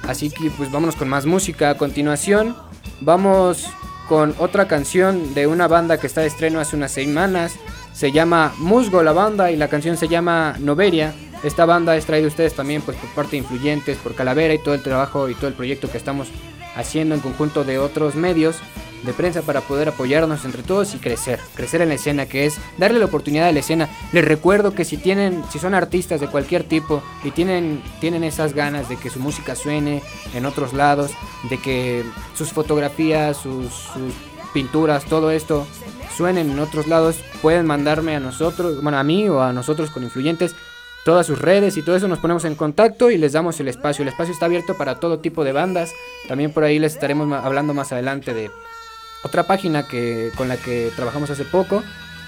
[0.06, 1.70] Así que pues vámonos con más música.
[1.70, 2.56] A continuación
[3.00, 3.66] vamos
[4.08, 7.54] con otra canción de una banda que está de estreno hace unas semanas.
[7.92, 11.14] Se llama Musgo la banda y la canción se llama Noveria.
[11.42, 14.74] Esta banda es traída ustedes también pues por parte de Influyentes, por Calavera y todo
[14.74, 16.28] el trabajo y todo el proyecto que estamos
[16.74, 18.56] haciendo en conjunto de otros medios
[19.04, 22.58] de prensa para poder apoyarnos entre todos y crecer, crecer en la escena, que es
[22.78, 23.88] darle la oportunidad a la escena.
[24.12, 28.54] Les recuerdo que si tienen, si son artistas de cualquier tipo y tienen, tienen esas
[28.54, 30.02] ganas de que su música suene
[30.34, 31.12] en otros lados,
[31.48, 34.14] de que sus fotografías, sus, sus
[34.52, 35.66] pinturas, todo esto
[36.16, 40.02] suenen en otros lados, pueden mandarme a nosotros, bueno, a mí o a nosotros con
[40.02, 40.56] influyentes
[41.08, 44.02] todas sus redes y todo eso nos ponemos en contacto y les damos el espacio.
[44.02, 45.94] El espacio está abierto para todo tipo de bandas.
[46.28, 48.50] También por ahí les estaremos hablando más adelante de
[49.22, 51.82] otra página que con la que trabajamos hace poco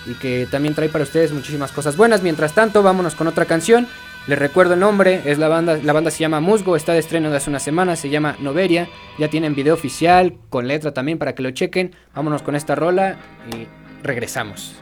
[0.06, 2.22] y que también trae para ustedes muchísimas cosas buenas.
[2.22, 3.86] Mientras tanto, vámonos con otra canción.
[4.26, 7.30] Les recuerdo el nombre, es la banda, la banda se llama Musgo, está de estreno
[7.30, 11.34] de hace unas semanas, se llama Noveria, ya tienen video oficial con letra también para
[11.34, 11.94] que lo chequen.
[12.14, 13.18] Vámonos con esta rola
[13.54, 13.66] y
[14.02, 14.74] regresamos.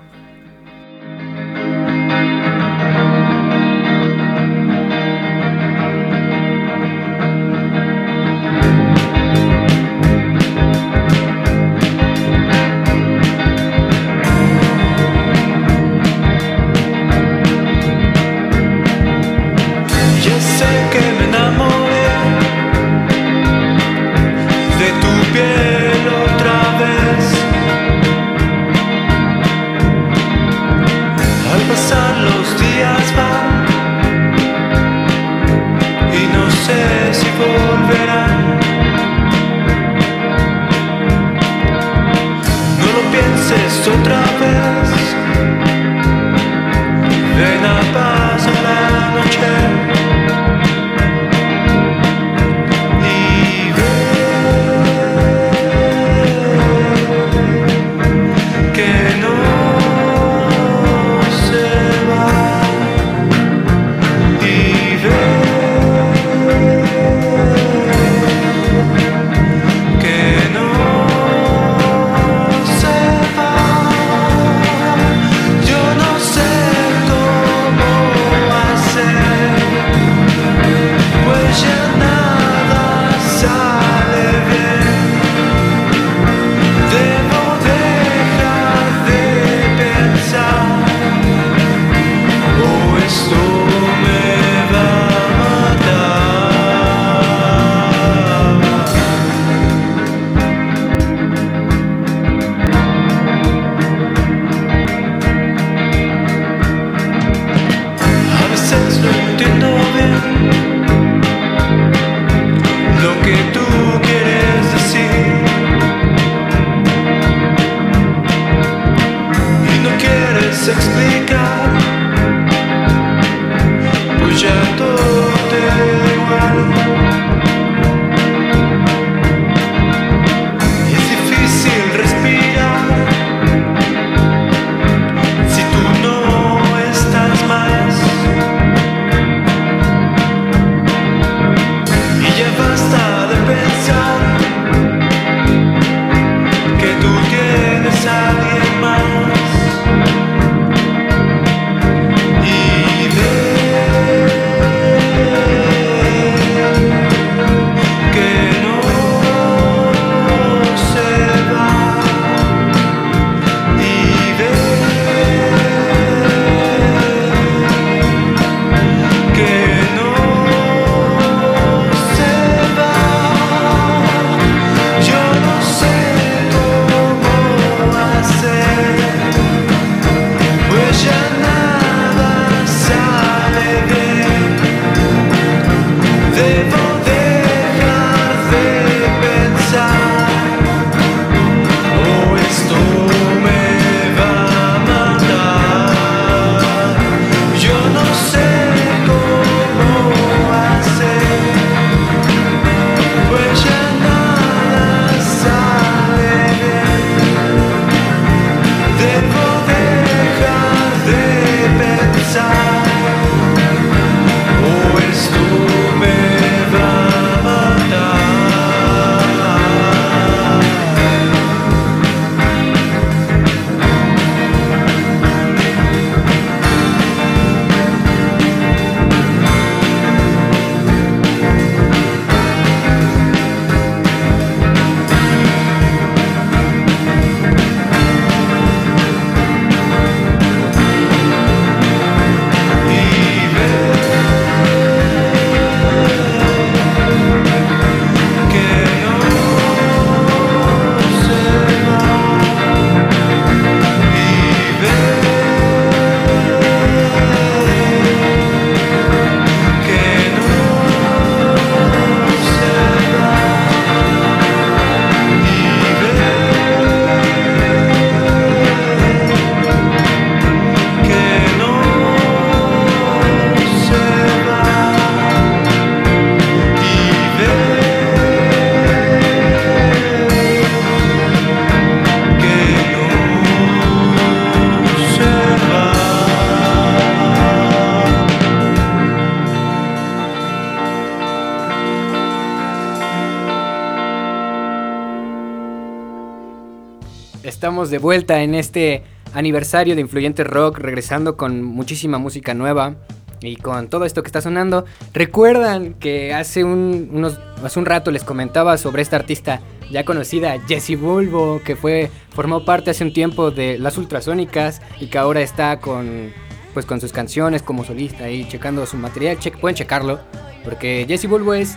[297.79, 299.05] Estamos de vuelta en este
[299.35, 302.97] aniversario de Influyente Rock, regresando con muchísima música nueva
[303.41, 304.85] y con todo esto que está sonando.
[305.15, 309.61] Recuerdan que hace un, unos, hace un rato les comentaba sobre esta artista
[309.93, 315.07] ya conocida, Jessie Bulbo, que fue formó parte hace un tiempo de las Ultrasónicas y
[315.07, 316.33] que ahora está con
[316.75, 319.39] pues con sus canciones como solista y checando su material.
[319.39, 320.19] Che- pueden checarlo
[320.65, 321.77] porque Jessie Bulbo es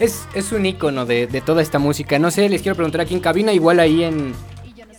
[0.00, 2.18] es, es un icono de, de toda esta música.
[2.18, 4.34] No sé, les quiero preguntar aquí en cabina, igual ahí en,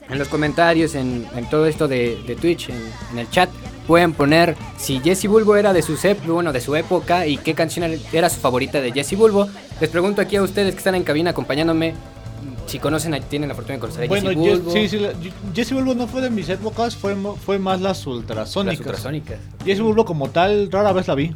[0.09, 2.77] en los comentarios, en, en todo esto de, de Twitch, en,
[3.11, 3.49] en el chat,
[3.87, 7.53] pueden poner si Jesse Bulbo era de su, ep- bueno, de su época y qué
[7.53, 9.47] canción era su favorita de Jesse Bulbo.
[9.79, 11.93] Les pregunto aquí a ustedes que están en cabina acompañándome
[12.67, 14.71] si conocen, tienen la fortuna de conocer a Bueno, Jesse Bulbo.
[14.71, 15.11] sí, sí, la-
[15.53, 18.79] Jesse Bulbo no fue de mis épocas, fue, más las las ultrasónicas.
[18.85, 19.37] ultrasónicas.
[19.63, 21.35] Jesse Bulbo como tal, rara vez la vi.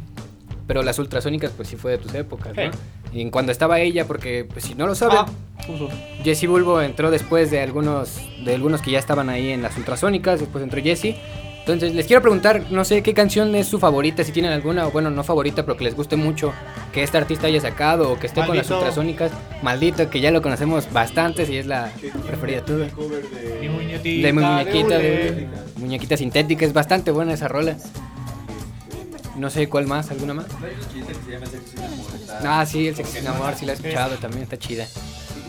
[0.66, 2.62] Pero las ultrasónicas, pues sí fue de tus épocas, ¿no?
[3.12, 5.26] En cuando estaba ella, porque pues, si no lo saben, Ah.
[6.24, 10.40] Jesse Bulbo entró después de algunos de algunos que ya estaban ahí en las ultrasónicas,
[10.40, 11.16] después entró Jesse.
[11.60, 14.90] Entonces les quiero preguntar, no sé qué canción es su favorita, si tienen alguna, o
[14.90, 16.52] bueno, no favorita, pero que les guste mucho
[16.92, 19.30] que esta artista haya sacado o que esté con las ultrasónicas.
[19.62, 21.92] Maldito, que ya lo conocemos bastante y es la
[22.26, 22.88] preferida tuya.
[23.70, 24.26] Muñequita.
[24.26, 27.76] De mi muñequita, de muñequita sintética, es bastante buena esa rola.
[29.36, 30.46] No sé cuál más, alguna más.
[32.44, 34.86] Ah, sí, el sexo sin amor, sí la he escuchado también, está chida.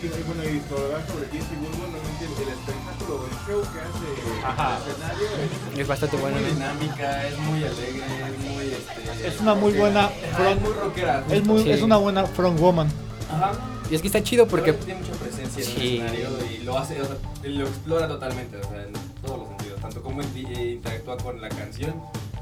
[0.00, 3.62] Y, y bueno, y para hablar sobre Jesse Bulbo, realmente el, el espectáculo, el show
[3.62, 4.78] que hace Ajá.
[4.78, 5.26] en el escenario
[5.72, 6.38] es Es bastante muy ¿no?
[6.38, 11.24] dinámica, es muy alegre, es muy este, Es una muy buena front, muy rockera.
[11.30, 11.70] es, muy, Sí.
[11.70, 12.88] es una buena frontwoman.
[13.30, 13.52] Ajá.
[13.90, 17.00] Y es que está chido porque tiene mucha presencia en el escenario y lo hace,
[17.00, 18.92] o sea, lo explora totalmente, o sea, en
[19.24, 21.94] todos los sentidos, tanto como eh, interactúa con la canción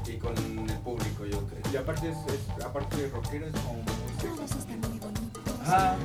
[0.07, 0.33] y con
[0.81, 1.73] público, yo creo.
[1.73, 3.83] Y aparte, es, es- aparte de rockero, es como muy
[4.19, 4.59] sexy.
[5.63, 5.95] Ajá.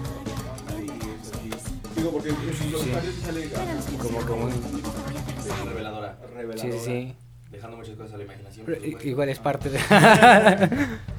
[0.76, 1.50] Ahí es así.
[1.96, 4.50] Digo, porque en sus comentarios sale ah, como, como un...
[4.52, 6.78] Es reveladora, reveladora.
[6.78, 7.14] sí, sí.
[7.50, 8.66] dejando muchas cosas a la imaginación.
[8.66, 9.78] Pero igual es parte de...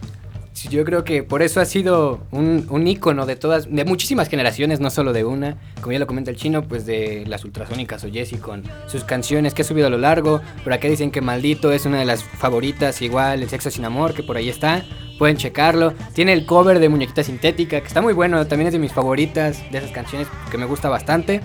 [0.65, 4.79] Yo creo que por eso ha sido un, un ícono de todas, de muchísimas generaciones,
[4.79, 5.57] no solo de una.
[5.81, 9.53] Como ya lo comenta el chino, pues de las ultrasónicas o Jessie con sus canciones
[9.53, 10.41] que ha subido a lo largo.
[10.63, 14.13] Por acá dicen que Maldito es una de las favoritas, igual El Sexo Sin Amor,
[14.13, 14.83] que por ahí está.
[15.19, 15.93] Pueden checarlo.
[16.13, 19.63] Tiene el cover de Muñequita Sintética, que está muy bueno, también es de mis favoritas,
[19.71, 21.41] de esas canciones que me gusta bastante.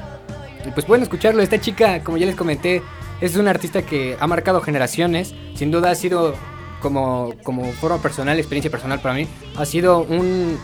[0.67, 1.43] Y pues pueden escucharlo.
[1.43, 2.83] Esta chica, como ya les comenté,
[3.21, 5.35] es una artista que ha marcado generaciones.
[5.55, 6.35] Sin duda ha sido
[6.83, 9.27] como, como forma personal, experiencia personal para mí,
[9.57, 10.59] ha sido un,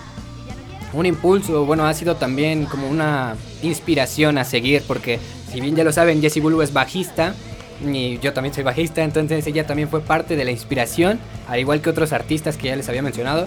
[0.93, 5.19] un impulso, bueno, ha sido también como una inspiración a seguir, porque
[5.51, 7.35] si bien ya lo saben, Jessie Bulbo es bajista,
[7.85, 11.81] y yo también soy bajista, entonces ella también fue parte de la inspiración, al igual
[11.81, 13.47] que otros artistas que ya les había mencionado.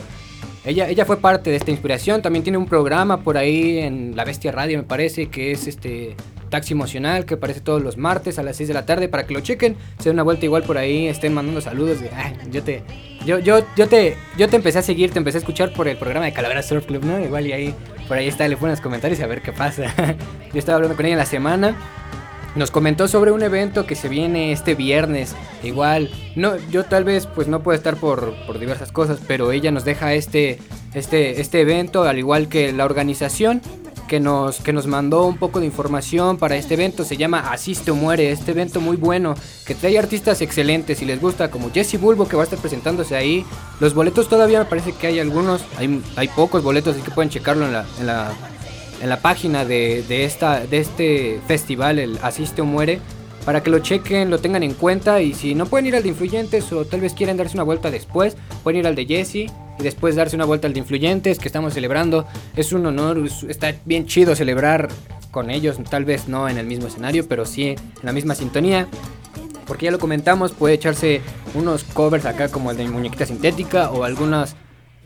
[0.63, 4.23] Ella, ella fue parte de esta inspiración, también tiene un programa por ahí en La
[4.25, 6.15] Bestia Radio, me parece, que es este
[6.51, 9.33] Taxi Emocional, que aparece todos los martes a las 6 de la tarde, para que
[9.33, 12.83] lo chequen, se den una vuelta igual por ahí, estén mandando saludos "Ay, yo te,
[13.25, 15.97] yo, yo, yo te, yo te empecé a seguir, te empecé a escuchar por el
[15.97, 17.19] programa de Calavera Surf Club, ¿no?
[17.19, 17.75] Igual y ahí,
[18.07, 19.93] por ahí está, le ponen los comentarios a ver qué pasa.
[20.53, 21.75] yo estaba hablando con ella la semana,
[22.55, 25.35] nos comentó sobre un evento que se viene este viernes.
[25.63, 29.71] Igual, no, yo tal vez pues no puedo estar por, por diversas cosas, pero ella
[29.71, 30.59] nos deja este,
[30.93, 33.61] este, este evento, al igual que la organización
[34.11, 37.05] que nos, que nos mandó un poco de información para este evento.
[37.05, 39.35] Se llama Asiste o Muere, este evento muy bueno,
[39.65, 40.97] que trae artistas excelentes.
[40.97, 43.45] Si les gusta, como Jesse Bulbo, que va a estar presentándose ahí.
[43.79, 47.29] Los boletos todavía me parece que hay algunos, hay, hay pocos boletos, así que pueden
[47.29, 48.33] checarlo en la, en la,
[49.01, 52.99] en la página de, de, esta, de este festival, el Asiste o Muere,
[53.45, 56.09] para que lo chequen, lo tengan en cuenta y si no pueden ir al de
[56.09, 59.49] Influyentes o tal vez quieren darse una vuelta después, pueden ir al de Jesse
[59.81, 62.25] y después darse una vuelta al de Influyentes que estamos celebrando.
[62.55, 64.87] Es un honor, es- está bien chido celebrar
[65.31, 68.87] con ellos, tal vez no en el mismo escenario, pero sí en la misma sintonía.
[69.65, 71.21] Porque ya lo comentamos, puede echarse
[71.55, 74.55] unos covers acá como el de Muñequita Sintética o algunas,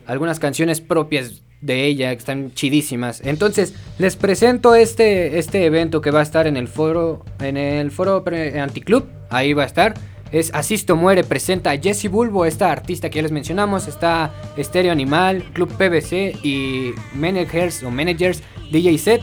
[0.08, 3.22] algunas canciones propias de ella que están chidísimas.
[3.24, 7.92] Entonces, les presento este, este evento que va a estar en el foro, en el
[7.92, 8.24] foro
[8.60, 9.94] Anticlub, ahí va a estar.
[10.36, 13.88] Es Asisto Muere, presenta a Jessie Bulbo, esta artista que ya les mencionamos.
[13.88, 19.22] Está Estéreo Animal, Club PBC y Managers o Managers DJ Set.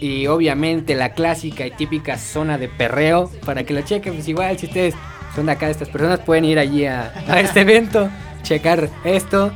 [0.00, 3.30] Y obviamente la clásica y típica zona de perreo.
[3.46, 4.96] Para que lo chequen, pues igual si ustedes
[5.32, 8.10] son de acá de estas personas pueden ir allí a, a este evento,
[8.42, 9.52] checar esto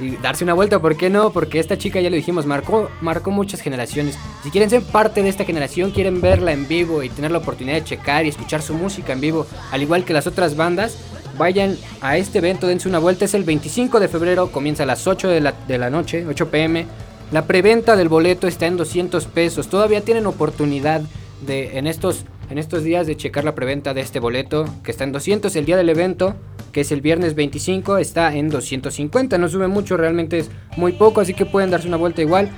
[0.00, 1.32] y darse una vuelta, ¿por qué no?
[1.32, 4.18] Porque esta chica, ya lo dijimos, marcó, marcó muchas generaciones.
[4.42, 7.76] Si quieren ser parte de esta generación, quieren verla en vivo y tener la oportunidad
[7.76, 10.98] de checar y escuchar su música en vivo, al igual que las otras bandas,
[11.36, 13.24] vayan a este evento, dense una vuelta.
[13.24, 16.50] Es el 25 de febrero, comienza a las 8 de la, de la noche, 8
[16.50, 16.86] pm.
[17.30, 19.68] La preventa del boleto está en 200 pesos.
[19.68, 21.02] Todavía tienen oportunidad
[21.46, 25.04] de en estos en estos días de checar la preventa de este boleto, que está
[25.04, 26.34] en 200 el día del evento,
[26.72, 29.38] que es el viernes 25, está en 250.
[29.38, 32.50] No sube mucho, realmente es muy poco, así que pueden darse una vuelta igual.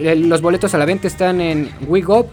[0.00, 2.26] Eh, los boletos a la venta están en WeGo.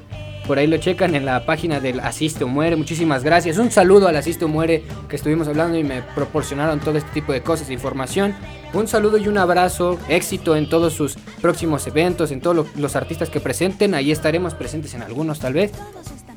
[0.47, 2.77] Por ahí lo checan en la página del Asiste o Muere.
[2.77, 3.57] Muchísimas gracias.
[3.57, 7.33] Un saludo al Asiste o Muere que estuvimos hablando y me proporcionaron todo este tipo
[7.33, 8.33] de cosas, de información.
[8.73, 9.99] Un saludo y un abrazo.
[10.07, 13.93] Éxito en todos sus próximos eventos, en todos lo- los artistas que presenten.
[13.93, 15.73] Ahí estaremos presentes en algunos tal vez.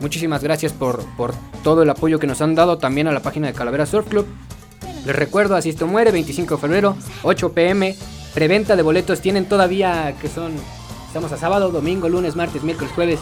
[0.01, 3.47] Muchísimas gracias por, por todo el apoyo que nos han dado también a la página
[3.47, 4.27] de Calavera Surf Club.
[5.05, 7.95] Les recuerdo, Asisto Muere, 25 de febrero, 8 pm.
[8.35, 10.53] Preventa de boletos tienen todavía, que son,
[11.07, 13.21] estamos a sábado, domingo, lunes, martes, miércoles, jueves.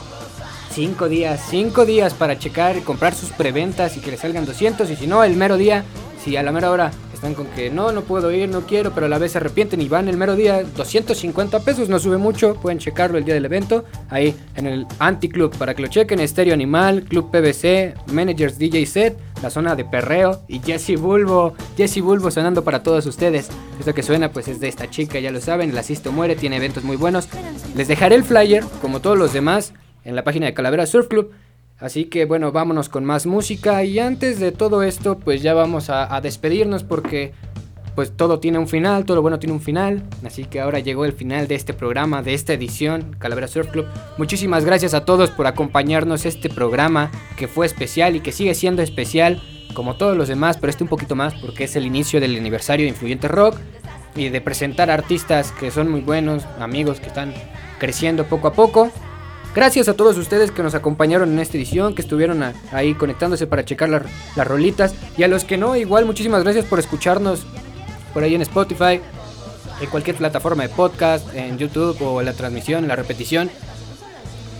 [0.72, 4.88] 5 días, 5 días para checar y comprar sus preventas y que les salgan 200.
[4.90, 5.84] Y si no, el mero día,
[6.22, 9.06] si a la mera hora están con que no, no puedo ir, no quiero, pero
[9.06, 12.54] a la vez se arrepienten y van el mero día, 250 pesos, no sube mucho,
[12.54, 16.54] pueden checarlo el día del evento, ahí en el Anticlub, para que lo chequen, Estéreo
[16.54, 22.30] Animal, Club PBC, Managers DJ Set, la zona de perreo y Jesse Bulbo, Jesse Bulbo
[22.30, 23.48] sonando para todos ustedes.
[23.80, 26.56] Esto que suena pues es de esta chica, ya lo saben, el Asisto Muere, tiene
[26.56, 27.28] eventos muy buenos.
[27.74, 31.32] Les dejaré el flyer, como todos los demás, en la página de Calavera Surf Club.
[31.80, 35.90] Así que bueno, vámonos con más música y antes de todo esto pues ya vamos
[35.90, 37.32] a, despedirnos porque
[37.94, 40.02] pues todo tiene un final, todo bueno tiene un final.
[40.24, 43.86] Así que ahora llegó el final de este programa, de esta edición, Calavera Surf Club.
[44.18, 48.82] Muchísimas gracias a todos por acompañarnos este programa que fue especial y que sigue siendo
[48.82, 49.40] especial
[49.72, 52.84] como todos los demás, pero este un poquito más porque es el inicio del aniversario
[52.84, 53.56] de Influyente Rock
[54.16, 57.32] y de presentar artistas que son muy buenos, amigos que están
[57.78, 58.90] creciendo poco a poco.
[59.54, 62.42] Gracias a todos ustedes que nos acompañaron en esta edición, que estuvieron
[62.72, 64.02] ahí conectándose para checar la-
[64.36, 64.94] las rolitas.
[65.16, 67.44] Y a los que no, igual muchísimas gracias por escucharnos
[68.14, 69.00] por ahí en Spotify,
[69.80, 73.50] en cualquier plataforma de podcast, en YouTube o la transmisión, la repetición,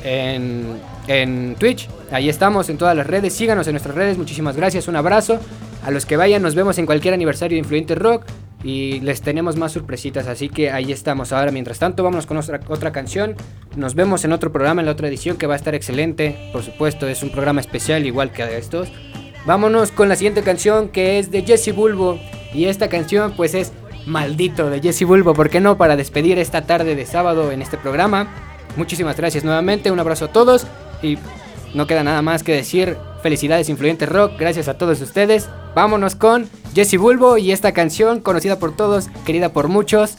[0.02, 1.88] en, en Twitch.
[2.10, 3.34] Ahí estamos en todas las redes.
[3.34, 4.16] Síganos en nuestras redes.
[4.18, 4.88] Muchísimas gracias.
[4.88, 5.38] Un abrazo.
[5.84, 8.24] A los que vayan, nos vemos en cualquier aniversario de Influyente Rock.
[8.64, 10.26] Y les tenemos más sorpresitas.
[10.26, 11.32] Así que ahí estamos.
[11.32, 13.36] Ahora, mientras tanto, vámonos con otra, otra canción.
[13.78, 16.36] Nos vemos en otro programa, en la otra edición, que va a estar excelente.
[16.52, 18.88] Por supuesto, es un programa especial, igual que estos.
[19.46, 22.18] Vámonos con la siguiente canción, que es de Jesse Bulbo.
[22.52, 23.72] Y esta canción, pues es
[24.04, 25.32] Maldito de Jesse Bulbo.
[25.32, 25.78] ¿Por qué no?
[25.78, 28.26] Para despedir esta tarde de sábado en este programa.
[28.74, 29.92] Muchísimas gracias nuevamente.
[29.92, 30.66] Un abrazo a todos.
[31.00, 31.16] Y
[31.72, 35.48] no queda nada más que decir felicidades Influyente Rock, gracias a todos ustedes.
[35.76, 40.16] Vámonos con Jesse Bulbo y esta canción conocida por todos, querida por muchos,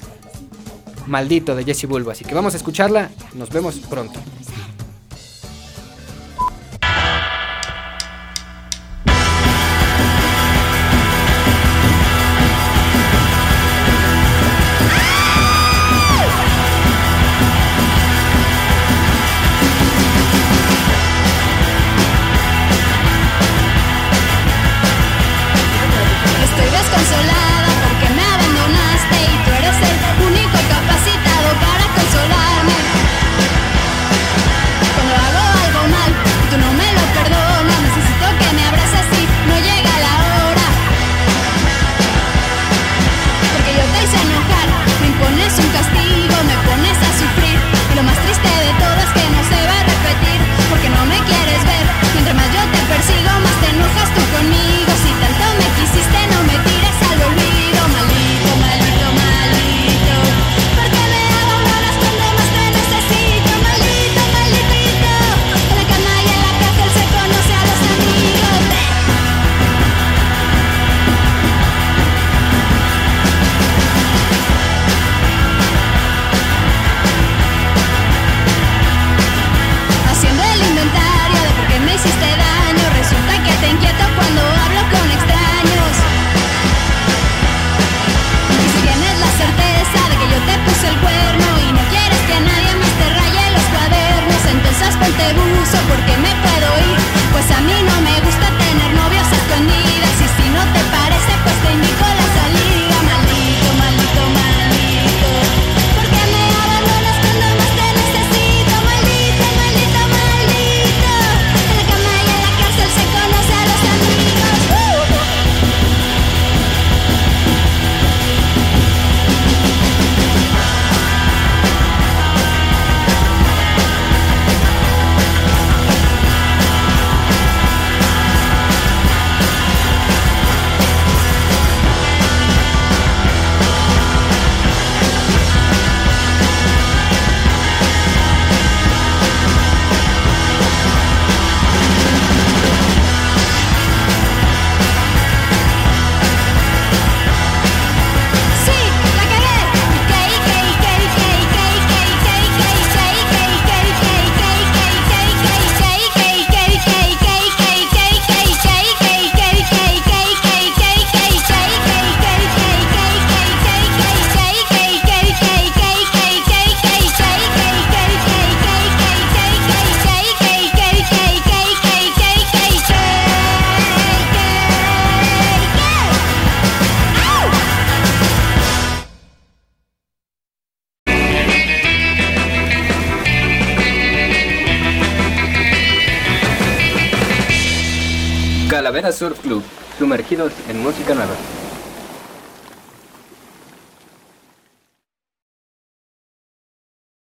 [1.09, 2.11] Maldito de Jesse Bulbo.
[2.11, 4.19] Así que vamos a escucharla, nos vemos pronto.